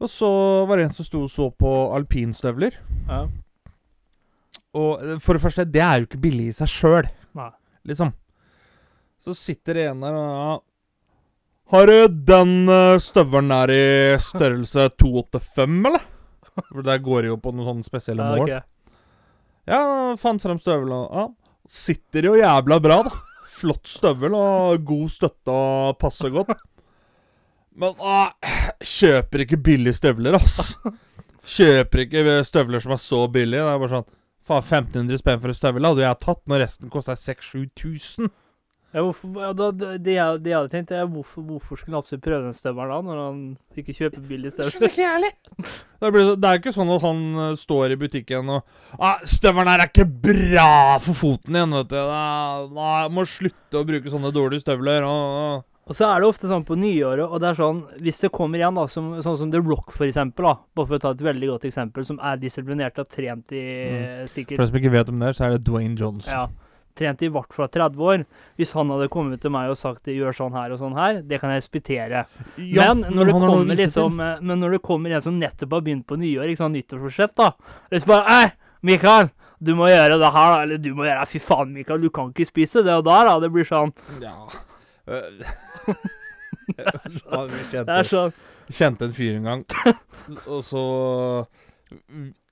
[0.02, 0.28] Og så
[0.70, 2.80] var det en som sto og så på alpinstøvler.
[3.10, 3.28] ja.
[4.72, 7.08] Og eh, for det første, det er jo ikke billig i seg sjøl,
[7.88, 8.14] liksom.
[9.22, 10.54] Så sitter det en der og ja,
[11.74, 12.54] Har du den
[13.04, 13.84] støvelen der i
[14.24, 16.08] størrelse 285, eller?
[16.72, 18.50] For der går det jo på noen sånne spesielle Ja, mål.
[19.70, 19.82] Ja,
[20.20, 21.28] fant frem støvelen ja,
[21.70, 23.12] Sitter jo jævla bra, da.
[23.62, 26.56] Flott støvel og god støtte og passer godt.
[27.78, 28.34] Men ah,
[28.84, 30.74] kjøper ikke billige støvler, ass.
[31.56, 33.62] Kjøper ikke støvler som er så billige.
[33.62, 34.10] Det er bare sånn
[34.42, 38.32] Faen, 1500 spenn for en støvel hadde jeg tatt når resten kosta 6000-7000.
[38.92, 41.96] Ja, hvorfor, ja, da, det, det, jeg, det jeg hadde tenkt, er hvorfor, hvorfor skulle
[41.96, 43.38] han absolutt prøve den støvelen da, når han
[43.80, 44.90] ikke kjøper billig støvel?
[46.02, 48.64] Det, det er jo ikke sånn at han uh, står i butikken og
[48.98, 52.00] ah, 'Støvelen her er ikke bra for foten din', vet du.
[52.10, 55.08] Nei, nei, jeg må slutte å bruke sånne dårlige støvler.
[55.08, 55.68] Og, og.
[55.92, 58.62] Og så er det ofte sånn på nyåret, og det er sånn Hvis det kommer
[58.62, 61.24] igjen, da, som, sånn som The Rock, for eksempel, da, bare for å ta et
[61.26, 64.28] veldig godt eksempel, som er disiplinert og trent i Mm.
[64.28, 66.32] For de som ikke vet om det, så er det Dwayne Johnson.
[66.32, 68.26] ja, trent i hvert fall 30 år.
[68.60, 71.42] Hvis han hadde kommet til meg og sagt 'gjør sånn her og sånn her', det
[71.42, 72.26] kan jeg respektere.
[72.58, 75.82] Ja, men, når å kommer liksom, eh, men når det kommer en som nettopp har
[75.82, 77.54] begynt på nyår, ikke sant, nyttårsforsett, da
[77.90, 78.52] Hvis bare 'Ei,
[78.82, 79.30] Mikael,
[79.62, 80.62] du må gjøre det her', da.
[80.64, 83.26] Eller 'du må gjøre det', Fy faen, Mikael, du kan ikke spise det og der',
[83.26, 83.40] da.
[83.40, 83.94] Det blir sånn.
[84.22, 84.48] Ja.
[86.72, 88.34] jeg Det er kjente, sånn
[88.72, 89.64] kjente en fyr en gang,
[90.54, 90.84] og så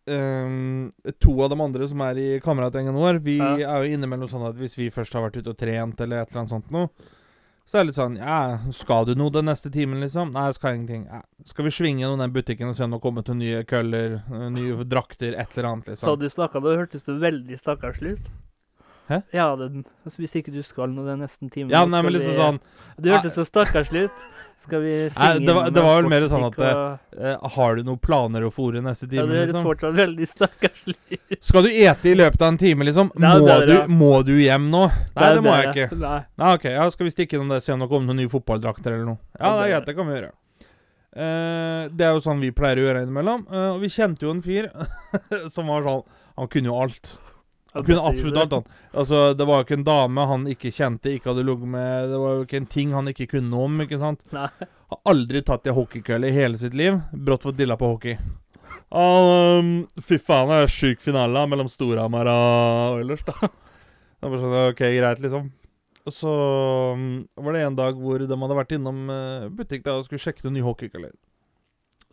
[0.09, 3.55] ehm, To av de andre som er i kameratgjengen vår, vi Ja.
[3.77, 6.29] er jo innimellom sånn at hvis vi først har vært ute og trent eller et
[6.31, 6.89] eller annet sånt noe,
[7.69, 10.31] så er det litt sånn Ja, skal du noe den neste timen, liksom?
[10.33, 11.05] Nei, jeg skal ingenting.
[11.05, 11.21] Ja.
[11.45, 14.23] Skal vi svinge gjennom den butikken og se om det har kommet noen nye køller,
[14.25, 16.19] eh, nye drakter, et eller annet, Så liksom?
[16.19, 18.29] du snakka, da hørtes det veldig stakkarslig ut.
[19.09, 19.23] Hæ?
[19.33, 22.35] Ja, den, altså, hvis ikke du skal noe den neste timen Ja, nei, men liksom
[22.35, 22.59] sånn
[23.01, 24.11] Du hørtes så stakkarslig ut.
[24.59, 27.75] Skal vi Nei, svinge det var- det var vel mer sånn at, og- eh, Har
[27.77, 29.21] du noen planer å fòre neste time?
[29.21, 29.63] Ja, det høres liksom?
[29.63, 31.39] fortsatt veldig stakkarslig.
[31.41, 33.11] Skal du ete i løpet av en time, liksom?
[33.15, 34.83] Nei, Må, du, må du hjem nå?
[35.15, 35.97] Nei, det må jeg ikke.
[35.97, 36.19] Nei.
[36.37, 38.87] Nei, ok, ja, Skal vi stikke innom det, se om det kommer noen nye fotballdrakter
[38.97, 39.17] eller noe?
[39.39, 40.31] Ja, Ja, det er greit, det kan vi gjøre.
[41.09, 43.47] Uh, det er jo sånn vi pleier å gjøre innimellom.
[43.49, 44.69] Uh, og vi kjente jo en fyr
[45.49, 46.03] som var sånn
[46.37, 47.15] Han kunne jo alt.
[47.75, 48.83] Han kunne absolutt alt, han.
[48.97, 52.21] Altså, det var jo ikke en dame han ikke kjente, ikke hadde ligget med Det
[52.23, 54.23] var jo ikke en ting han ikke kunne om, ikke sant?
[54.33, 54.49] Nei.
[54.89, 56.97] Har aldri tatt i hockeykølle i hele sitt liv.
[57.13, 58.17] Brått fått dilla på hockey.
[58.89, 63.51] Ah, um, fy faen, det er sjuk finale mellom Storhamar og Oilers, da.
[64.19, 65.51] Det var sånn, ok, greit, liksom.
[66.09, 66.31] Og så
[66.97, 67.03] um,
[67.37, 70.41] var det en dag hvor de hadde vært innom uh, butikk da og skulle sjekke
[70.47, 71.13] noen nye hockeykøller.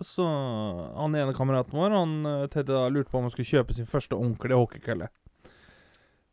[0.04, 3.72] Så han ene kameraten vår Han uh, Teddy da lurte på om han skulle kjøpe
[3.72, 5.08] sin første ordentlige hockeykølle.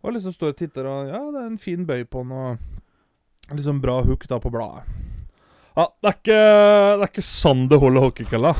[0.04, 3.56] Og liksom står og titter, og ja, det er en fin bøy på den, og
[3.56, 4.84] liksom bra hook da på bladet.
[5.74, 8.52] Ja, det er ikke, det er ikke sånn det holder hockeykølla.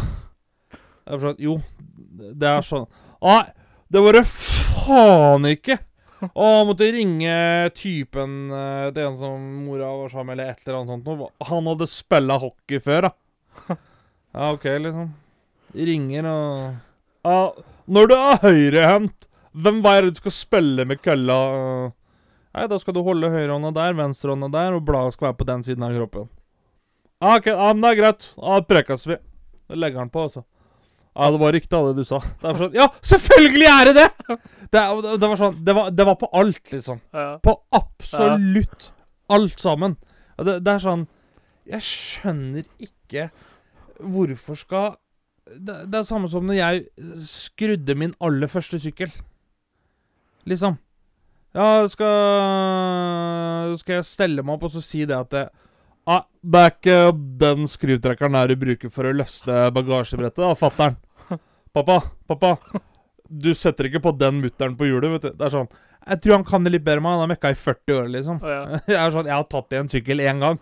[1.44, 1.58] Jo,
[2.32, 2.86] det er sånn
[3.24, 3.44] Nei,
[3.92, 5.78] det var det faen ikke!
[6.24, 7.34] Han måtte ringe
[7.76, 11.34] typen eh, til en som mora var sammen eller et eller annet sånt.
[11.50, 13.78] Han hadde spilla hockey før, da.
[14.34, 15.12] Ja, OK, liksom.
[15.76, 17.38] Ringer og Ja,
[17.86, 21.36] når du er høyrehendt, hvem hva er det du skal spille med kølla?
[22.54, 25.64] Nei, da skal du holde høyrehånda der, venstrehånda der, og bladet skal være på den
[25.66, 26.32] siden av kroppen.
[27.24, 28.28] Ja, ok, ja, men det er greit.
[28.38, 29.18] Ja, prekkes vi.
[29.72, 30.44] Det legger han på, altså.
[31.14, 32.20] Ja, det var riktig, det du sa.
[32.42, 34.38] Det sånn, ja, selvfølgelig er det det!
[34.74, 34.82] Det,
[35.22, 37.02] det var sånn, det var, det var på alt, liksom.
[37.14, 37.28] Ja.
[37.46, 38.90] På absolutt
[39.34, 39.96] alt sammen.
[40.42, 41.04] Det, det er sånn
[41.70, 43.28] Jeg skjønner ikke
[44.02, 44.96] hvorfor skal
[45.46, 46.82] det, det er samme som når jeg
[47.30, 49.12] skrudde min aller første sykkel.
[50.50, 50.78] Liksom.
[51.54, 55.44] Ja, skal Skal jeg stelle meg opp og så si det at det,
[56.10, 56.98] ah, det er ikke
[57.44, 60.98] den skrutrekkeren her du bruker for å løsne bagasjebrettet, da, fatter'n.
[61.74, 62.58] Pappa, pappa.
[63.26, 65.38] Du setter ikke på den mutteren på hjulet, vet du.
[65.40, 65.70] Det er sånn
[66.04, 67.16] Jeg tror han kan det litt bedre enn meg.
[67.16, 68.42] Han har mekka i 40 år, liksom.
[68.44, 68.64] Oh, ja.
[68.92, 70.60] Jeg er sånn, jeg har tatt i en sykkel én gang.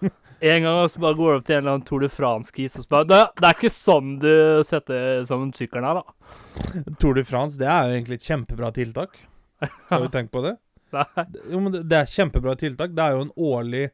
[0.51, 2.85] En gang så bare går du opp til en eller annen Tour de France-kis og
[2.85, 4.31] spør det, det er ikke sånn du
[4.67, 6.95] setter sammen sykkelen her, da.
[7.01, 9.19] Tour de France, det er jo egentlig et kjempebra tiltak.
[9.89, 10.55] Har du tenkt på det?
[10.95, 11.25] Nei.
[11.51, 12.91] Jo, men det, er kjempebra tiltak.
[12.95, 13.85] Det er jo en årlig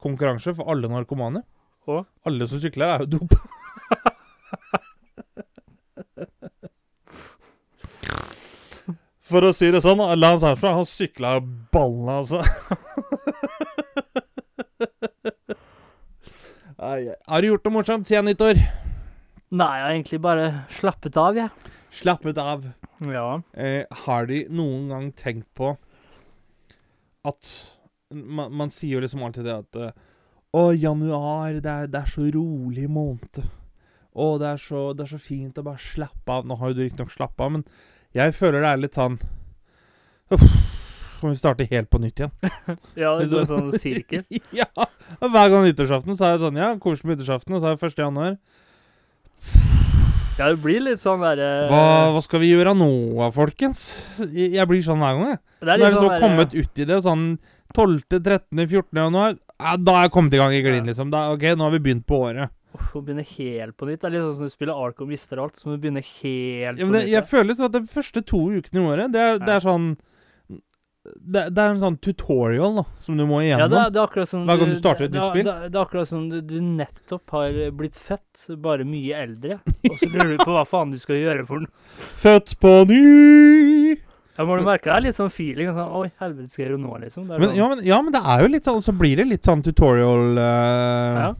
[0.00, 1.42] konkurranse for alle narkomane.
[1.90, 2.04] Og?
[2.26, 3.38] Alle som sykler, er jo dopa.
[9.30, 11.38] For å si det sånn, Lance Armstrong han sykla
[11.70, 12.40] ballene, altså.
[16.80, 18.56] Har du gjort noe morsomt siden nyttår?
[19.50, 20.46] Nei, jeg har egentlig bare
[20.78, 21.50] slappet av, jeg.
[21.90, 22.68] Slappet av.
[23.06, 23.42] Ja.
[23.52, 25.74] Eh, har de noen gang tenkt på
[27.26, 27.50] at
[28.14, 30.06] man, man sier jo liksom alltid det at eh,
[30.56, 33.36] Å, januar, det er, det er så rolig måned.
[34.10, 36.48] Å, det er, så, det er så fint å bare slappe av.
[36.48, 37.62] Nå har jo du riktignok slappa av, men
[38.16, 39.20] jeg føler det er litt sånn
[40.34, 40.42] Uff,
[41.20, 42.32] Kan vi starte helt på nytt igjen?
[42.98, 44.24] Ja, det er sånn, sånn sirkel.
[44.60, 44.66] ja!
[45.22, 47.92] Hver gang nyttårsaften så er det sånn Ja, koselig med nyttårsaften, og så er det
[47.92, 48.02] 1.
[48.08, 49.79] januar.
[50.38, 51.80] Ja, det blir litt sånn derre Hva,
[52.14, 52.88] hva skal vi gjøre nå,
[53.34, 53.82] folkens?
[54.32, 55.40] Jeg blir sånn hver gang, jeg.
[55.60, 57.24] Er Nå er vi så sånn kommet ut i det, sånn
[57.76, 59.02] 12., 13., 14.
[59.02, 59.36] januar.
[59.60, 61.10] Ja, da er jeg kommet i gang i gliden, liksom.
[61.12, 62.48] Da, ok, nå har vi begynt på året.
[62.72, 64.00] Uff, Å begynne helt på nytt.
[64.00, 66.00] Det er litt sånn som du spiller Ark og mister alt, så må du begynne
[66.06, 67.12] helt Ja, på men det, nytt.
[67.18, 69.90] jeg føler sånn at de første to ukene i året, det er, det er sånn
[71.00, 73.70] det, det er en sånn tutorial da, som du må ja, igjennom.
[73.72, 75.46] det er, det er Hver gang du starter et nytt spill.
[75.46, 79.60] Det, det er akkurat som du, du nettopp har blitt født, bare mye eldre.
[79.88, 81.72] Og så lurer du på hva faen du skal gjøre for noe.
[82.24, 83.96] Født på ny!
[84.36, 85.72] Ja, må du merke det er litt sånn feeling.
[85.72, 87.26] Sånn, Oi, helvete, skal jeg gjøre nå, liksom?
[87.28, 89.48] Men, sånn, ja, men, ja, men det er jo litt sånn Så blir det litt
[89.48, 91.32] sånn tutorial uh, Ja.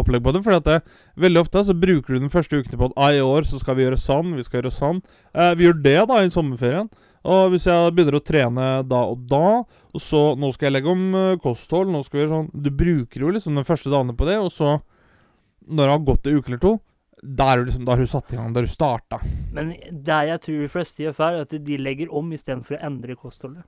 [0.00, 0.44] opplegg på det.
[0.48, 0.98] Fordi at det,
[1.28, 3.86] veldig ofte så bruker du den første ukene på at i år så skal vi
[3.86, 5.04] gjøre sånn, vi skal gjøre sånn.
[5.36, 6.88] Uh, vi gjør det da i sommerferien.
[7.22, 10.90] Og hvis jeg begynner å trene da og da, og så Nå skal jeg legge
[10.90, 14.26] om eh, kosthold, nå skal vi sånn Du bruker jo liksom den første dagene på
[14.26, 14.78] det, og så,
[15.68, 16.72] når det har gått en uke eller to,
[17.22, 19.20] da liksom, har du satt i gang, da har du starta.
[19.54, 22.82] Men det jeg tror de fleste gjør feil, er at de legger om istedenfor å
[22.88, 23.62] endre kostholdet.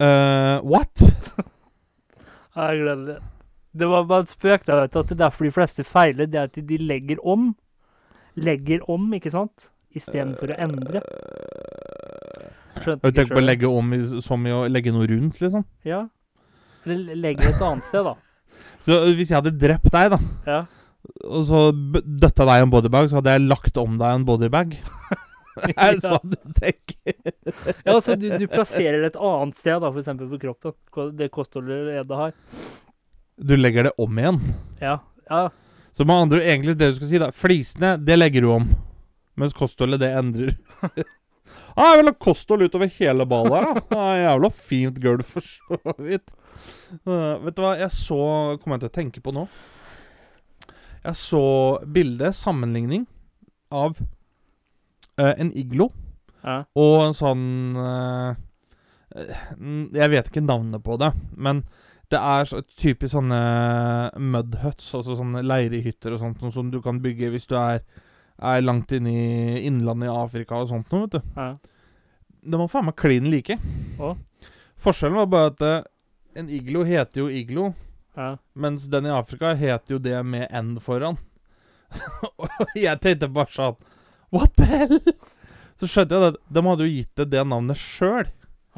[0.00, 1.02] Uh, what?
[2.56, 3.18] Jeg glemmer det.
[3.76, 4.64] Det var bare et spøk.
[4.66, 6.26] da, vet du, at Det er derfor de fleste feiler.
[6.26, 7.50] Det er at de legger om.
[8.34, 9.68] Legger om, ikke sant?
[9.96, 11.02] Istedenfor å endre.
[12.80, 15.64] Skjønte Du tenker på å legge om i, som i å legge noe rundt, liksom?
[15.86, 16.04] Ja.
[16.86, 18.14] Eller legger et annet sted, da.
[18.86, 20.60] Så øh, hvis jeg hadde drept deg, da, Ja.
[21.26, 24.26] og så døtta deg i en bodybag, så hadde jeg lagt om deg i en
[24.28, 24.76] bodybag?
[25.74, 27.16] Er det sånn du tenker?
[27.84, 30.12] Ja, altså du, du plasserer det et annet sted, da, f.eks.
[30.30, 31.10] på kroppen.
[31.18, 32.36] Det kostholdet Edda har.
[33.40, 34.38] Du legger det om igjen.
[34.80, 34.98] Ja.
[35.28, 35.42] ja.
[35.96, 38.68] Så med andre egentlig det du skal si, da Flisene, det legger du om.
[39.40, 40.54] Mens kostholdet, det endrer.
[41.74, 43.84] ah, jeg vil ha kosthold utover hele ballet her, da.
[43.96, 46.34] Ah, jævla fint gulv, for så vidt.
[47.08, 48.16] Uh, vet du hva jeg så
[48.60, 49.46] Kommer jeg til å tenke på nå?
[51.00, 51.44] Jeg så
[51.88, 53.06] bilde, sammenligning,
[53.72, 55.88] av uh, en iglo
[56.42, 56.62] ja.
[56.78, 57.44] og en sånn
[57.80, 58.30] eh,
[59.16, 59.44] eh,
[59.96, 61.62] Jeg vet ikke navnet på det, men
[62.10, 63.40] det er så, typisk sånne
[64.18, 67.84] mud huts, altså sånne leirehytter og sånt, som du kan bygge hvis du er,
[68.40, 71.34] er langt inne i innlandet i Afrika og sånt noe, vet du.
[71.36, 71.52] ja.
[72.40, 73.52] De var faen meg klin like.
[74.00, 74.14] Å.
[74.80, 75.82] Forskjellen var bare at eh,
[76.40, 77.66] en iglo heter jo iglo,
[78.16, 78.30] ja.
[78.56, 81.18] mens den i Afrika heter jo det med N foran.
[82.40, 83.76] og jeg tenkte bare sånn
[84.32, 85.00] What the hell?
[85.80, 88.28] Så skjønte jeg at de hadde jo gitt det det navnet sjøl.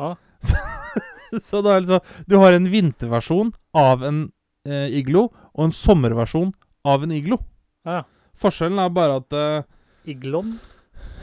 [0.00, 0.14] Ja.
[1.46, 4.24] Så da er det liksom Du har en vinterversjon av en
[4.66, 6.50] eh, iglo, og en sommerversjon
[6.88, 7.38] av en iglo.
[7.86, 8.02] ja.
[8.42, 9.64] Forskjellen er bare at uh,
[10.10, 10.56] Iglon?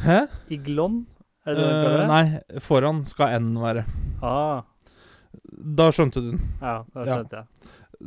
[0.06, 0.22] Hæ?
[0.56, 1.02] Iglon?
[1.48, 2.08] Er det det kaller det?
[2.10, 3.86] nei, foran skal N være.
[4.24, 4.62] Ah,
[5.78, 6.42] Da skjønte du den.
[6.62, 7.16] ja, da Ja.
[7.18, 7.46] skjønte jeg.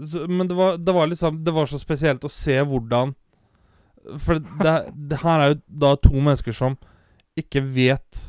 [0.09, 3.11] Så, men det var, det var liksom Det var så spesielt å se hvordan
[4.25, 4.73] For det,
[5.11, 6.79] det her er jo da to mennesker som
[7.37, 8.23] ikke vet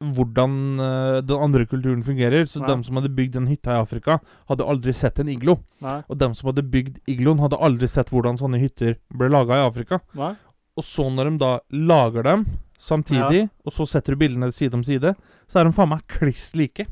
[0.00, 2.46] hvordan eh, den andre kulturen fungerer.
[2.48, 2.66] Så ja.
[2.70, 5.58] dem som hadde bygd den hytta i Afrika, hadde aldri sett en iglo.
[5.84, 6.00] Nei.
[6.08, 9.66] Og dem som hadde bygd igloen, hadde aldri sett hvordan sånne hytter ble laga i
[9.68, 10.00] Afrika.
[10.18, 10.32] Nei?
[10.78, 11.52] Og så når de da
[11.92, 12.46] lager dem
[12.80, 15.12] samtidig, og så setter du bildene side om side,
[15.50, 16.86] så er de faen meg kliss like.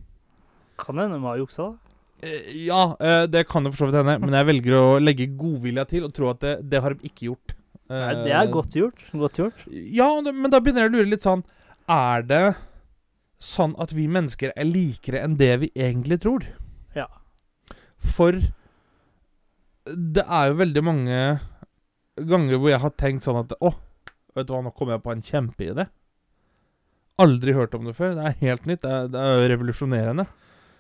[0.79, 1.94] Kan hende de har juksa, da.
[2.21, 5.31] Eh, Ja, eh, det kan det for så vidt hende, men jeg velger å legge
[5.38, 7.55] godvilja til og tro at det, det har de ikke gjort.
[7.88, 8.99] Nei, det er godt gjort.
[9.16, 9.61] Godt gjort.
[9.73, 11.40] Ja, men da begynner jeg å lure litt sånn
[11.88, 12.42] Er det
[13.42, 16.46] sånn at vi mennesker er likere enn det vi egentlig tror?
[16.96, 17.07] Ja.
[18.16, 18.40] For
[19.88, 21.20] det er jo veldig mange
[22.18, 23.70] ganger hvor jeg har tenkt sånn at Å,
[24.37, 25.87] vet du hva, nå kom jeg på en kjempeidé.
[27.18, 28.14] Aldri hørt om det før.
[28.18, 28.83] Det er helt nytt.
[28.85, 30.27] Det er, det er jo revolusjonerende.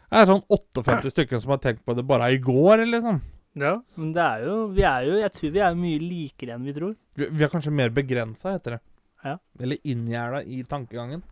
[0.08, 3.18] Det er sånn 58 stykker som har tenkt på det bare i går, liksom.
[3.58, 6.66] Ja, men det er jo Vi er jo Jeg tror vi er mye likere enn
[6.68, 6.92] vi tror.
[7.18, 8.80] Vi, vi er kanskje mer begrensa, heter det.
[9.24, 9.34] Ja.
[9.58, 11.24] Eller inngjerda i tankegangen.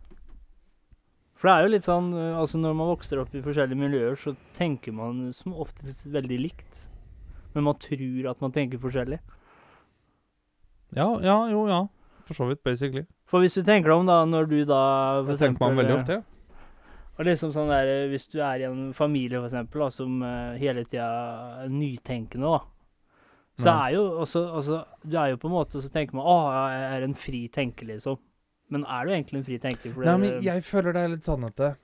[1.37, 4.15] For det er jo litt sånn øh, Altså når man vokser opp i forskjellige miljøer,
[4.19, 6.85] så tenker man som oftest veldig likt.
[7.53, 9.19] Men man tror at man tenker forskjellig.
[10.97, 11.83] Ja, ja, jo, ja.
[12.27, 13.05] For så vidt, basically.
[13.27, 14.81] For hvis du tenker deg om da, når du da
[15.21, 16.17] for Det tenker man veldig øh, ofte.
[16.17, 16.63] Ja.
[17.17, 20.25] Og liksom sånn der, øh, Hvis du er i en familie for eksempel, da, som
[20.57, 21.11] hele tida
[21.65, 22.63] er nytenkende, da.
[23.57, 26.35] Så er jo også, altså Du er jo på en måte Så tenker man å,
[26.53, 28.19] jeg er en fri tenker, liksom.
[28.73, 29.93] Men er du egentlig en fri tenker?
[30.03, 31.75] Nei, men jeg føler det er litt sånn at det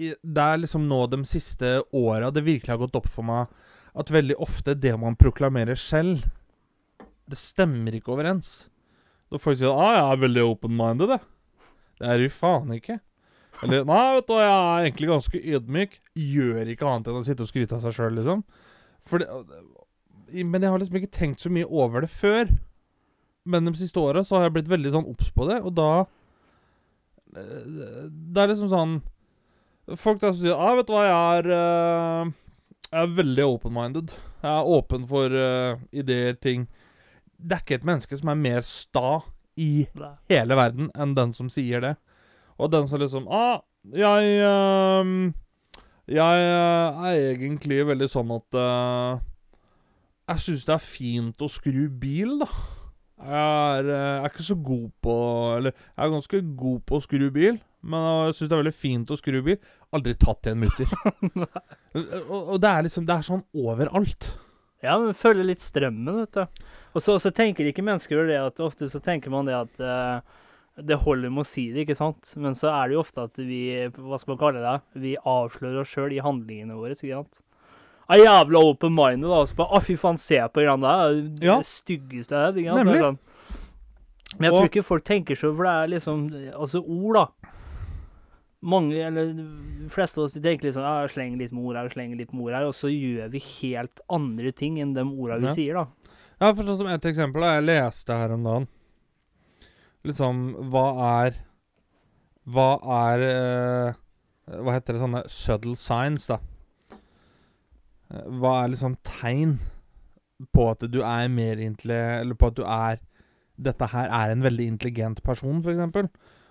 [0.00, 3.50] Det er liksom nå de siste åra det virkelig har gått opp for meg
[3.96, 6.26] at veldig ofte det man proklamerer selv,
[7.26, 8.68] det stemmer ikke overens.
[9.32, 11.20] Da folk sier ah, 'jeg er veldig open-minded', det.
[11.98, 13.00] Det er jo faen ikke.
[13.64, 16.00] Eller 'nei, vet du jeg er egentlig ganske ydmyk'.
[16.14, 18.44] Gjør ikke annet enn å sitte og skryte av seg sjøl, liksom.
[19.08, 19.28] For det,
[20.44, 22.52] men jeg har liksom ikke tenkt så mye over det før.
[23.46, 25.90] Men de siste åra så har jeg blitt veldig sånn obs på det, og da
[27.36, 28.96] eh, Det er liksom sånn
[29.94, 32.32] Folk der som sier ah, 'Vet du hva, jeg er eh,
[32.90, 34.16] Jeg er veldig open-minded.
[34.42, 36.66] Jeg er åpen for uh, ideer, ting
[37.38, 39.22] Det er ikke et menneske som er mer sta
[39.56, 40.12] i Nei.
[40.28, 41.94] hele verden enn den som sier det.
[42.60, 43.62] Og den som liksom ah,
[43.94, 45.34] jeg ehm,
[46.06, 48.58] Jeg er egentlig veldig sånn at
[50.28, 52.50] Jeg syns det er fint å skru bil, da.
[53.26, 55.14] Jeg er, jeg er ikke så god på
[55.56, 58.74] Eller jeg er ganske god på å skru bil, Men jeg syns det er veldig
[58.76, 59.58] fint å skru bil.
[59.96, 60.90] Aldri tatt i en mutter.
[62.30, 64.32] og, og det er liksom Det er sånn overalt.
[64.84, 66.66] Ja, men følger litt strømmen, vet du.
[66.94, 70.36] Og så, så tenker ikke mennesker det at ofte så tenker man det at uh,
[70.76, 72.30] det holder med å si det, ikke sant?
[72.40, 73.62] Men så er det jo ofte at vi,
[73.96, 77.40] hva skal man kalle det, vi avslører oss sjøl i handlingene våre, ikke sant?
[78.08, 79.44] Er jævla open minded, da.
[79.46, 81.20] Så bare, ah, fy faen, se på greiene der.
[81.40, 81.56] Det Ja.
[81.62, 83.00] styggeste jeg vet, Nemlig.
[83.00, 83.18] Sånn.
[84.38, 87.26] Men jeg Og- tror ikke folk tenker så, for det er liksom Altså, ord, da.
[88.62, 91.88] Mange, eller de fleste av oss de tenker liksom ja, jeg slenger litt ord her,
[91.88, 95.46] sleng litt ord her, og så gjør vi helt andre ting enn de orda vi
[95.46, 95.52] Ja.
[95.54, 95.86] sier, da.
[96.40, 98.68] Ja, for sånn som et eksempel da, Jeg leste her om dagen
[100.04, 101.34] Liksom, hva er
[102.48, 102.80] Hva
[103.14, 103.94] er eh,
[104.62, 106.38] Hva heter det sånne subtle signs, da?
[108.10, 109.56] Eh, Hva er liksom tegn
[110.52, 112.98] på at du er mer intelligent Eller på at du er
[113.56, 116.10] Dette her er en veldig intelligent person, eksempel.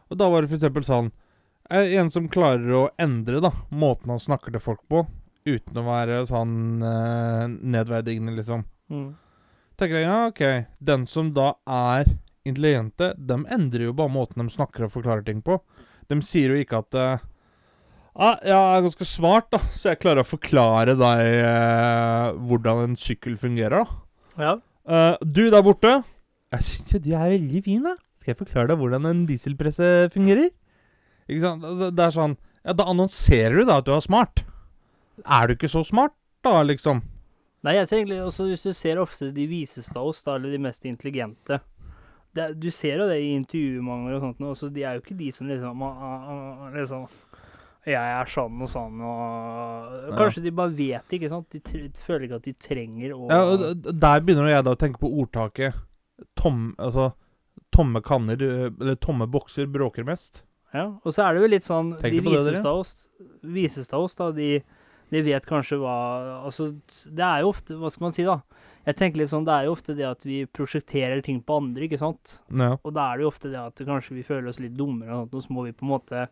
[0.10, 1.12] Og da var det eksempel sånn
[1.70, 5.04] eh, En som klarer å endre da måten han snakker til folk på,
[5.46, 9.16] uten å være sånn eh, nedverdigende, liksom Mm.
[9.78, 10.42] tenker jeg, ja, ok
[10.80, 12.06] Den som da er
[12.46, 15.56] intelligente, de endrer jo bare måten de snakker og forklarer ting på.
[16.08, 17.24] De sier jo ikke at eh,
[18.16, 22.98] ah, 'Jeg er ganske smart, da, så jeg klarer å forklare deg eh, hvordan en
[23.00, 24.02] sykkel fungerer', da.
[24.40, 24.54] Ja.
[24.88, 26.04] Eh, du der borte,
[26.54, 27.96] jeg syns jo du er veldig fin, da.
[28.20, 30.50] Skal jeg forklare deg hvordan en dieselpresse fungerer?
[31.28, 31.66] Ikke sant?
[31.66, 34.42] Altså, det er sånn Ja, da annonserer du da at du er smart.
[35.22, 37.04] Er du ikke så smart, da, liksom?
[37.66, 40.62] Nei, jeg tenker også hvis du ser ofte de viseste av oss, da, eller de
[40.66, 41.60] mest intelligente
[42.36, 45.18] det, Du ser jo det i intervjumanger og sånt, og så de er jo ikke
[45.18, 47.08] de som liksom, ah, ah, ah, liksom
[47.86, 50.16] Jeg er sånn og sånn, og Ja.
[50.18, 51.50] Kanskje de bare vet det, ikke sant?
[51.52, 51.60] De
[52.08, 55.12] føler ikke at de trenger å Ja, og Der begynner jeg da å tenke på
[55.22, 55.74] ordtaket
[56.36, 57.14] tom, altså,
[57.76, 60.44] Tomme kanner, eller tomme bokser, bråker mest.
[60.74, 62.62] Ja, og så er det jo litt sånn Tenk De dere?
[63.94, 64.62] av oss, da, de,
[65.12, 65.96] de vet kanskje hva
[66.46, 66.72] Altså,
[67.06, 68.40] det er jo ofte Hva skal man si, da?
[68.86, 71.88] Jeg tenker litt sånn, Det er jo ofte det at vi prosjekterer ting på andre,
[71.88, 72.40] ikke sant?
[72.52, 72.76] Ja.
[72.84, 75.26] Og da er det jo ofte det at kanskje vi føler oss litt dummere, og
[75.26, 76.28] sånt, og så må vi på en måte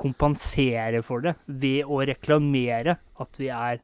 [0.00, 3.80] kompensere for det ved å reklamere at vi er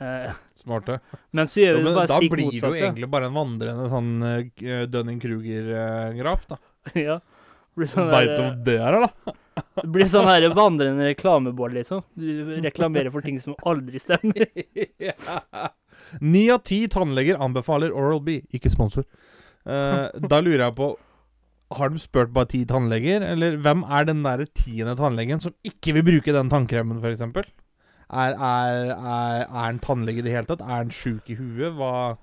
[0.00, 0.98] uh, Smarte.
[1.30, 3.36] Men så gjør Ja, vi men bare da blir blir det jo egentlig bare en
[3.36, 6.60] vandrende sånn uh, Dunning-Kruger-graf, da.
[7.06, 7.20] ja.
[7.74, 9.34] Sånn Veit du om det er, da?
[9.80, 12.04] Det blir sånn her vandrende reklamebord, liksom.
[12.14, 14.46] Du reklamerer for ting som aldri stemmer.
[16.34, 19.06] Ni av ti tannleger anbefaler Oral-B, ikke sponsor.
[19.66, 20.92] Uh, da lurer jeg på
[21.72, 25.94] Har de spurt bare ti tannleger, eller hvem er den der tiende tannlegen som ikke
[25.96, 27.22] vil bruke den tannkremen, f.eks.?
[27.24, 30.60] Er, er, er, er han tannlege i det hele tatt?
[30.60, 31.72] Er han sjuk i huet?
[31.78, 32.16] Hva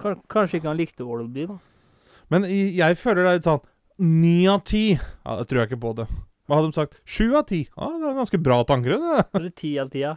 [0.00, 1.58] Kan- Kanskje ikke han likte Oral-B, da.
[2.32, 3.64] Men jeg føler det er litt sånn
[4.00, 6.06] Ni av ti Ja, det tror jeg ikke på det.
[6.48, 6.94] Hva hadde de sagt?
[7.04, 7.62] Sju av ti?
[7.76, 9.24] Ja, det er ganske bra tannkrem, det.
[9.38, 10.14] Eller ti av ti, ja.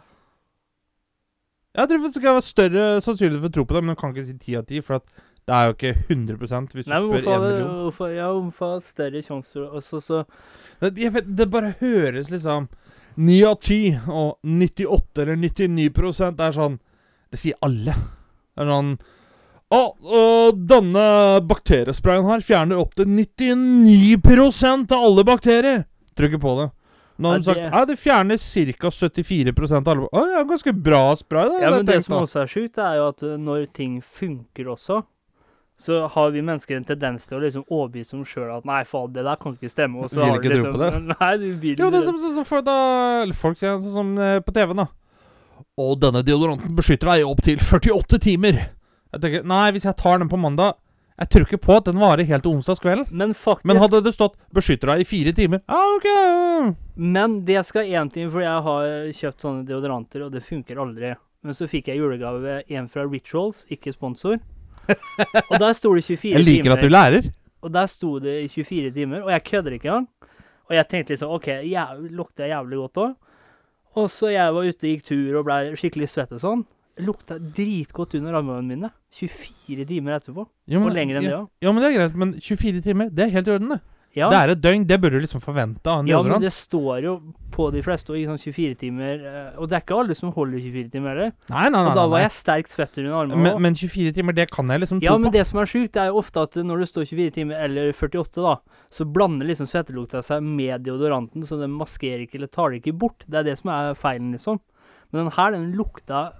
[1.74, 4.12] Jeg tror det skal være større sannsynlighet for å tro på det, men jeg kan
[4.14, 6.36] ikke si ti av ti, for at det er jo ikke 100
[6.72, 7.72] hvis Nei, du spør én million.
[7.84, 10.22] hvorfor, ja, hvorfor har større sjanse også, så,
[10.80, 12.68] så Det, vet, det bare høres liksom
[13.16, 16.78] 9 av 10 og 98 eller 99% er sånn
[17.30, 17.94] Det sier alle.
[18.54, 18.94] Det er sånn
[19.74, 19.82] Å,
[20.20, 21.04] og denne
[21.48, 25.84] bakteriesprayen her fjerner opp til 99% av alle bakterier!
[26.14, 26.68] Trykker på det.
[27.16, 28.38] Nå har de sagt ja, det fjerner
[28.78, 28.90] ca.
[28.90, 31.60] 74% av alle Å, det er en ganske bra spray, da.
[31.62, 35.02] Ja, men det som også er sjukt, er jo at uh, når ting funker også,
[35.80, 39.10] så har vi mennesker en tendens til å liksom overbevise om sjøl at nei, faen,
[39.14, 40.04] det der kan ikke stemme.
[40.04, 41.16] Og så Vil har du ikke tro liksom, på det.
[41.20, 42.76] Nei, du vil Jo, det er som, som, som for da,
[43.36, 44.86] folk sier sånn som eh, på TV-en, da.
[45.82, 48.62] Og denne deodoranten beskytter deg i opptil 48 timer.
[49.14, 50.74] Jeg tenker, Nei, hvis jeg tar den på mandag
[51.20, 53.06] Jeg tror ikke på at den varer helt til onsdagskvelden.
[53.10, 56.74] Men faktisk Men hadde det stått 'beskytter deg i fire timer' Ja, ok.
[56.96, 61.14] Men det skal én ting, for jeg har kjøpt sånne deodoranter, og det funker aldri.
[61.44, 64.40] Men så fikk jeg julegave en fra Rituals, ikke sponsor.
[65.50, 66.38] Og der sto det 24 timer.
[66.38, 66.76] Jeg liker timer.
[66.76, 67.28] at du lærer.
[67.64, 70.08] Og der sto det i 24 timer, og jeg kødder ikke engang.
[70.68, 73.14] Og jeg tenkte liksom OK, jæv, lukter jævlig godt òg.
[73.94, 76.64] Og så jeg var ute, gikk tur og ble skikkelig svett og sånn.
[77.04, 78.90] Lukta dritgodt under armene mine.
[79.14, 80.44] 24 timer etterpå.
[80.70, 81.48] Jo, Og lenger enn det ja, òg.
[81.62, 82.16] ja, men det er greit.
[82.18, 83.80] Men 24 timer, det er helt i orden, det.
[84.14, 84.84] Ja, Det er et døgn.
[84.86, 87.14] Det burde du liksom forvente av en ja, men det står jo
[87.54, 89.24] på de fleste i sånn 24 timer.
[89.26, 91.32] eh, Og det er ikke alle som holder 24 timer heller.
[91.50, 91.82] Nei, nei, nei.
[91.90, 92.22] Og da var nei.
[92.28, 93.42] jeg sterkt svett under armene.
[93.42, 95.34] Men, men 24 timer, det kan jeg liksom tro Ja, men på.
[95.38, 98.42] det som er sjukt, er jo ofte at når det står 24 timer eller 48,
[98.42, 98.54] da,
[98.90, 102.94] så blander liksom svettelukta seg med deodoranten, så den maskerer ikke eller tar det ikke
[102.98, 103.26] bort.
[103.26, 104.60] Det er det som er feilen, liksom.
[105.10, 106.32] Men den her, den lukta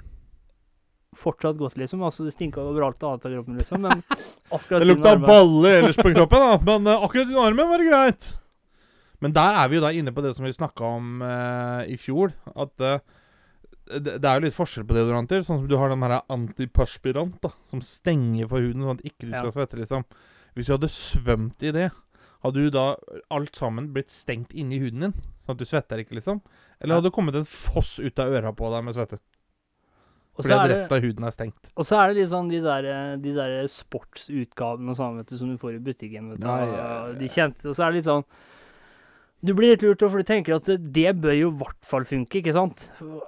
[1.18, 2.02] fortsatt godt, liksom.
[2.06, 3.84] Altså, det stinka overalt annet av kroppen, liksom.
[3.86, 4.02] Men
[4.56, 6.60] akkurat Det lukta baller ellers på kroppen, da.
[6.68, 8.30] Men uh, akkurat under armen var det greit.
[9.24, 11.96] Men der er vi jo da inne på det som vi snakka om uh, i
[12.00, 12.34] fjor.
[12.54, 12.98] At uh,
[13.88, 15.44] det, det er jo litt forskjell på deodoranter.
[15.44, 19.28] Sånn som du har den her antiperspirant, da, som stenger for huden, sånn at ikke
[19.28, 19.44] du Ja.
[19.44, 20.06] skal svette, liksom.
[20.54, 21.90] Hvis du hadde svømt i det,
[22.44, 22.92] hadde du da
[23.32, 25.14] alt sammen blitt stengt inni huden din?
[25.44, 26.42] Sånn at du svetter ikke, liksom?
[26.80, 29.18] Eller hadde det kommet en foss ut av øra på deg med svette?
[30.34, 31.68] Og Fordi at det, resten av huden er stengt.
[31.78, 35.36] og så er det sånn de der, eh, de der sportsutgavene og sånn, vet du,
[35.38, 36.32] som du får i butikken.
[36.32, 36.48] vet du.
[36.48, 37.12] Ja, ja, ja.
[37.20, 38.24] De kjente, og så er det litt sånn
[39.44, 42.40] Du blir litt lurt, for du tenker at det, bør jo i hvert fall funke,
[42.40, 42.86] ikke sant?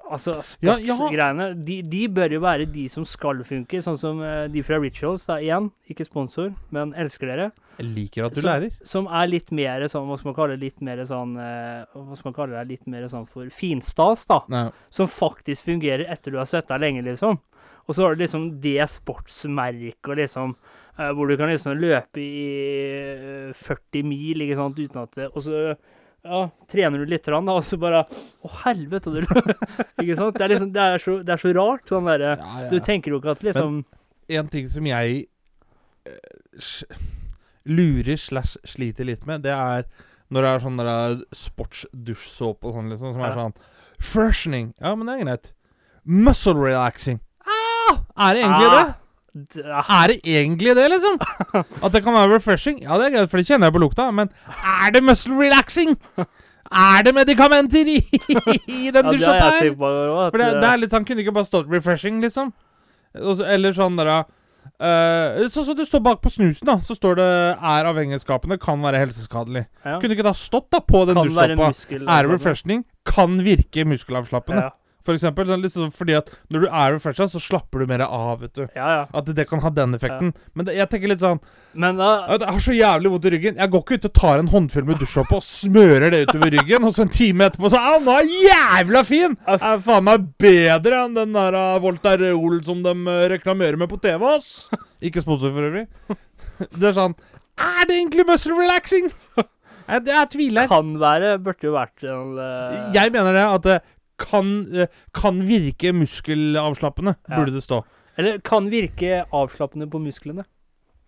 [0.09, 4.63] Altså, sportsgreiene, de, de bør jo være de som skal funke, sånn som eh, de
[4.65, 7.51] fra Rituals, da, igjen, ikke sponsor, men elsker dere.
[7.77, 8.79] Jeg liker at du som, lærer.
[8.89, 12.17] Som er litt mer sånn, hva skal man kalle det, litt mer sånn eh, Hva
[12.17, 14.41] skal man kalle det, litt mer sånn for finstas, da.
[14.53, 14.65] Nei.
[14.89, 17.37] Som faktisk fungerer etter du har svetta lenge, liksom.
[17.87, 20.57] Og så har du liksom det sportsmerket liksom
[20.99, 22.49] eh, Hvor du kan liksom løpe i
[23.53, 25.61] eh, 40 mil, ikke sant, uten at det Og så
[26.27, 29.13] ja, trener du litt, da, og så bare Å, helvete!
[29.15, 29.21] Du,
[30.03, 30.37] ikke sant?
[30.37, 32.69] Det er liksom Det er så, det er så rart, sånn der, Ja, ja.
[32.73, 33.85] Du tenker jo ikke at liksom
[34.37, 35.21] en ting som jeg
[36.09, 36.97] eh,
[37.67, 39.87] lurer slash sliter litt med, det er
[40.35, 43.55] når det er sånn der sportsdusjsåpe og sånn, liksom, som er sånn
[44.03, 44.73] Freshening.
[44.83, 45.47] Ja, men det er greit.
[46.05, 47.21] Muscle relaxing.
[47.47, 48.03] Ah!
[48.27, 49.06] Er det egentlig Ah, det?
[49.57, 51.19] Ja, Er det egentlig det, liksom?
[51.85, 52.81] At det kan være refreshing?
[52.83, 55.97] Ja, det er greit, for det kjenner jeg på lukta, men er det muscle relaxing?
[56.67, 57.99] Er det medikamenter i,
[58.67, 60.33] i den ja, tenkt på òg.
[60.33, 62.51] For det, det er litt sånn, kunne ikke bare stått 'refreshing', liksom?
[63.15, 66.79] Eller sånn der uh, Sånn som det står bak på snusen, da.
[66.83, 69.67] Så står det 'er avhengighetsskapende, kan være helseskadelig'.
[69.85, 70.01] ja.
[70.01, 71.71] Kunne ikke da stått da på den dusjsåpa.
[72.03, 74.67] Er refreshing, kan virke muskelavslappende.
[74.67, 74.75] Ja,
[75.07, 78.41] For eksempel, sånn, liksom, fordi at når du er refresha, så slapper du mer av,
[78.43, 78.65] vet du.
[78.75, 78.89] ja.
[78.97, 79.03] ja.
[79.17, 80.33] At det kan ha den effekten.
[80.59, 81.39] Men det, jeg tenker litt sånn
[81.79, 83.59] Men da jeg har så jævlig vondt i ryggen.
[83.61, 86.87] Jeg går ikke ut og tar en håndfull med dusjsåpe og smører det utover ryggen,
[86.89, 89.37] og så en time etterpå så er han jævla fin!
[89.47, 93.91] Jeg Er faen meg bedre enn den der uh, Voltarol som de uh, reklamerer med
[93.93, 94.69] på TV, ass.
[95.05, 95.87] Ikke sponsor for øvrig.
[96.81, 97.13] Det er sånn
[97.61, 99.11] Er det egentlig muscle relaxing?
[99.87, 100.67] Jeg, jeg tviler.
[100.67, 102.73] kan være, burde jo vært en uh...
[102.91, 103.85] Jeg mener det at
[104.19, 107.37] kan, uh, kan virke muskelavslappende, Ja.
[107.37, 107.83] burde det stå.
[108.19, 110.45] Eller kan virke avslappende på musklene.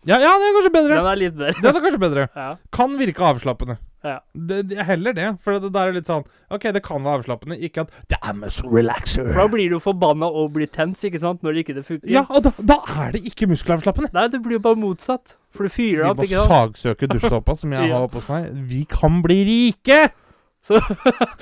[0.06, 0.94] Ja, ja, det er kanskje bedre.
[0.96, 1.60] Den er litt bedre.
[1.62, 2.28] Den er kanskje bedre.
[2.36, 2.56] Ja.
[2.70, 3.78] Kan virke avslappende.
[4.04, 4.20] Ja.
[4.32, 5.24] Det, det, heller det.
[5.42, 6.22] For det der er litt sånn
[6.54, 9.32] OK, det kan være avslappende, ikke at Damn us relaxer.
[9.32, 12.12] For da blir du forbanna og blir tens, ikke sant, når det ikke det funker.
[12.12, 12.76] Ja, og da, da
[13.08, 14.12] er det ikke muskelavslappende.
[14.14, 15.34] Nei, det blir jo bare motsatt.
[15.56, 16.76] For du fyrer Vi opp, må ikke sant.
[16.76, 17.96] sagsøke dusjsåpa som jeg Ja.
[17.98, 18.52] har oppe hos meg.
[18.70, 20.12] Vi kan bli rike!
[20.64, 20.80] Så,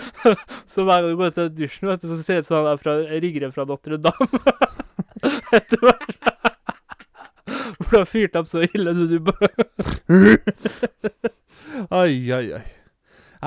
[0.73, 2.73] så hver gang du går til dusjen, vet du, så ser det ut som han
[2.73, 2.95] er fra
[3.55, 4.29] fra Notre Dame.
[5.57, 6.11] Etter hvert.
[7.77, 9.49] For du har fyrt opp så ille, så du bare
[11.95, 12.65] Oi, oi, oi.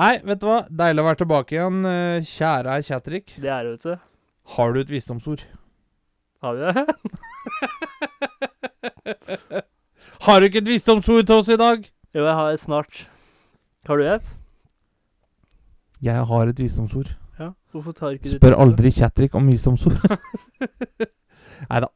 [0.00, 0.60] Nei, vet du hva?
[0.70, 3.34] Deilig å være tilbake igjen, eh, kjære Kjatrik.
[3.42, 3.94] Det er det, vet du.
[4.56, 5.42] Har du et visdomsord?
[6.40, 6.86] Har vi det?
[10.24, 11.84] Har du ikke et visdomsord til oss i dag?
[12.14, 13.06] Jo, jeg har et snart.
[13.88, 14.39] Har du et?
[16.02, 17.10] Jeg har et visdomsord.
[17.40, 17.50] Ja.
[17.72, 18.58] Hvorfor tar ikke du Spør det?
[18.64, 19.98] aldri Kjatrik om visdomsord.
[21.70, 21.88] Nei da.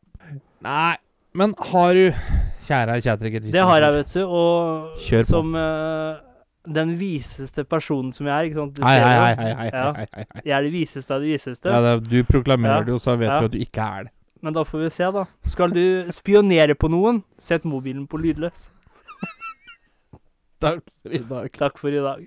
[0.64, 0.96] Nei,
[1.36, 2.04] men har du
[2.64, 3.52] Kjære herr et visdomsord?
[3.52, 4.22] Det har jeg, vet du.
[4.24, 5.30] Og Kjør på.
[5.32, 6.20] som eh,
[6.78, 8.76] den viseste personen som jeg er, ikke sant.
[8.76, 9.24] Du Hei, ser hei, jo.
[9.24, 9.86] hei, hei, hei, Ja.
[9.98, 10.42] hei, hei, hei.
[10.44, 11.72] Jeg er det viseste av de viseste.
[11.74, 12.84] Ja, det, du proklamerer Ja.
[12.88, 13.40] det jo, så vet Ja.
[13.40, 14.12] vi at du ikke er det.
[14.44, 15.24] Men da får vi se, da.
[15.48, 18.68] Skal du spionere på noen, sett mobilen på lydløs.
[20.60, 21.52] Takk for i dag.
[21.58, 22.26] Takk for i dag.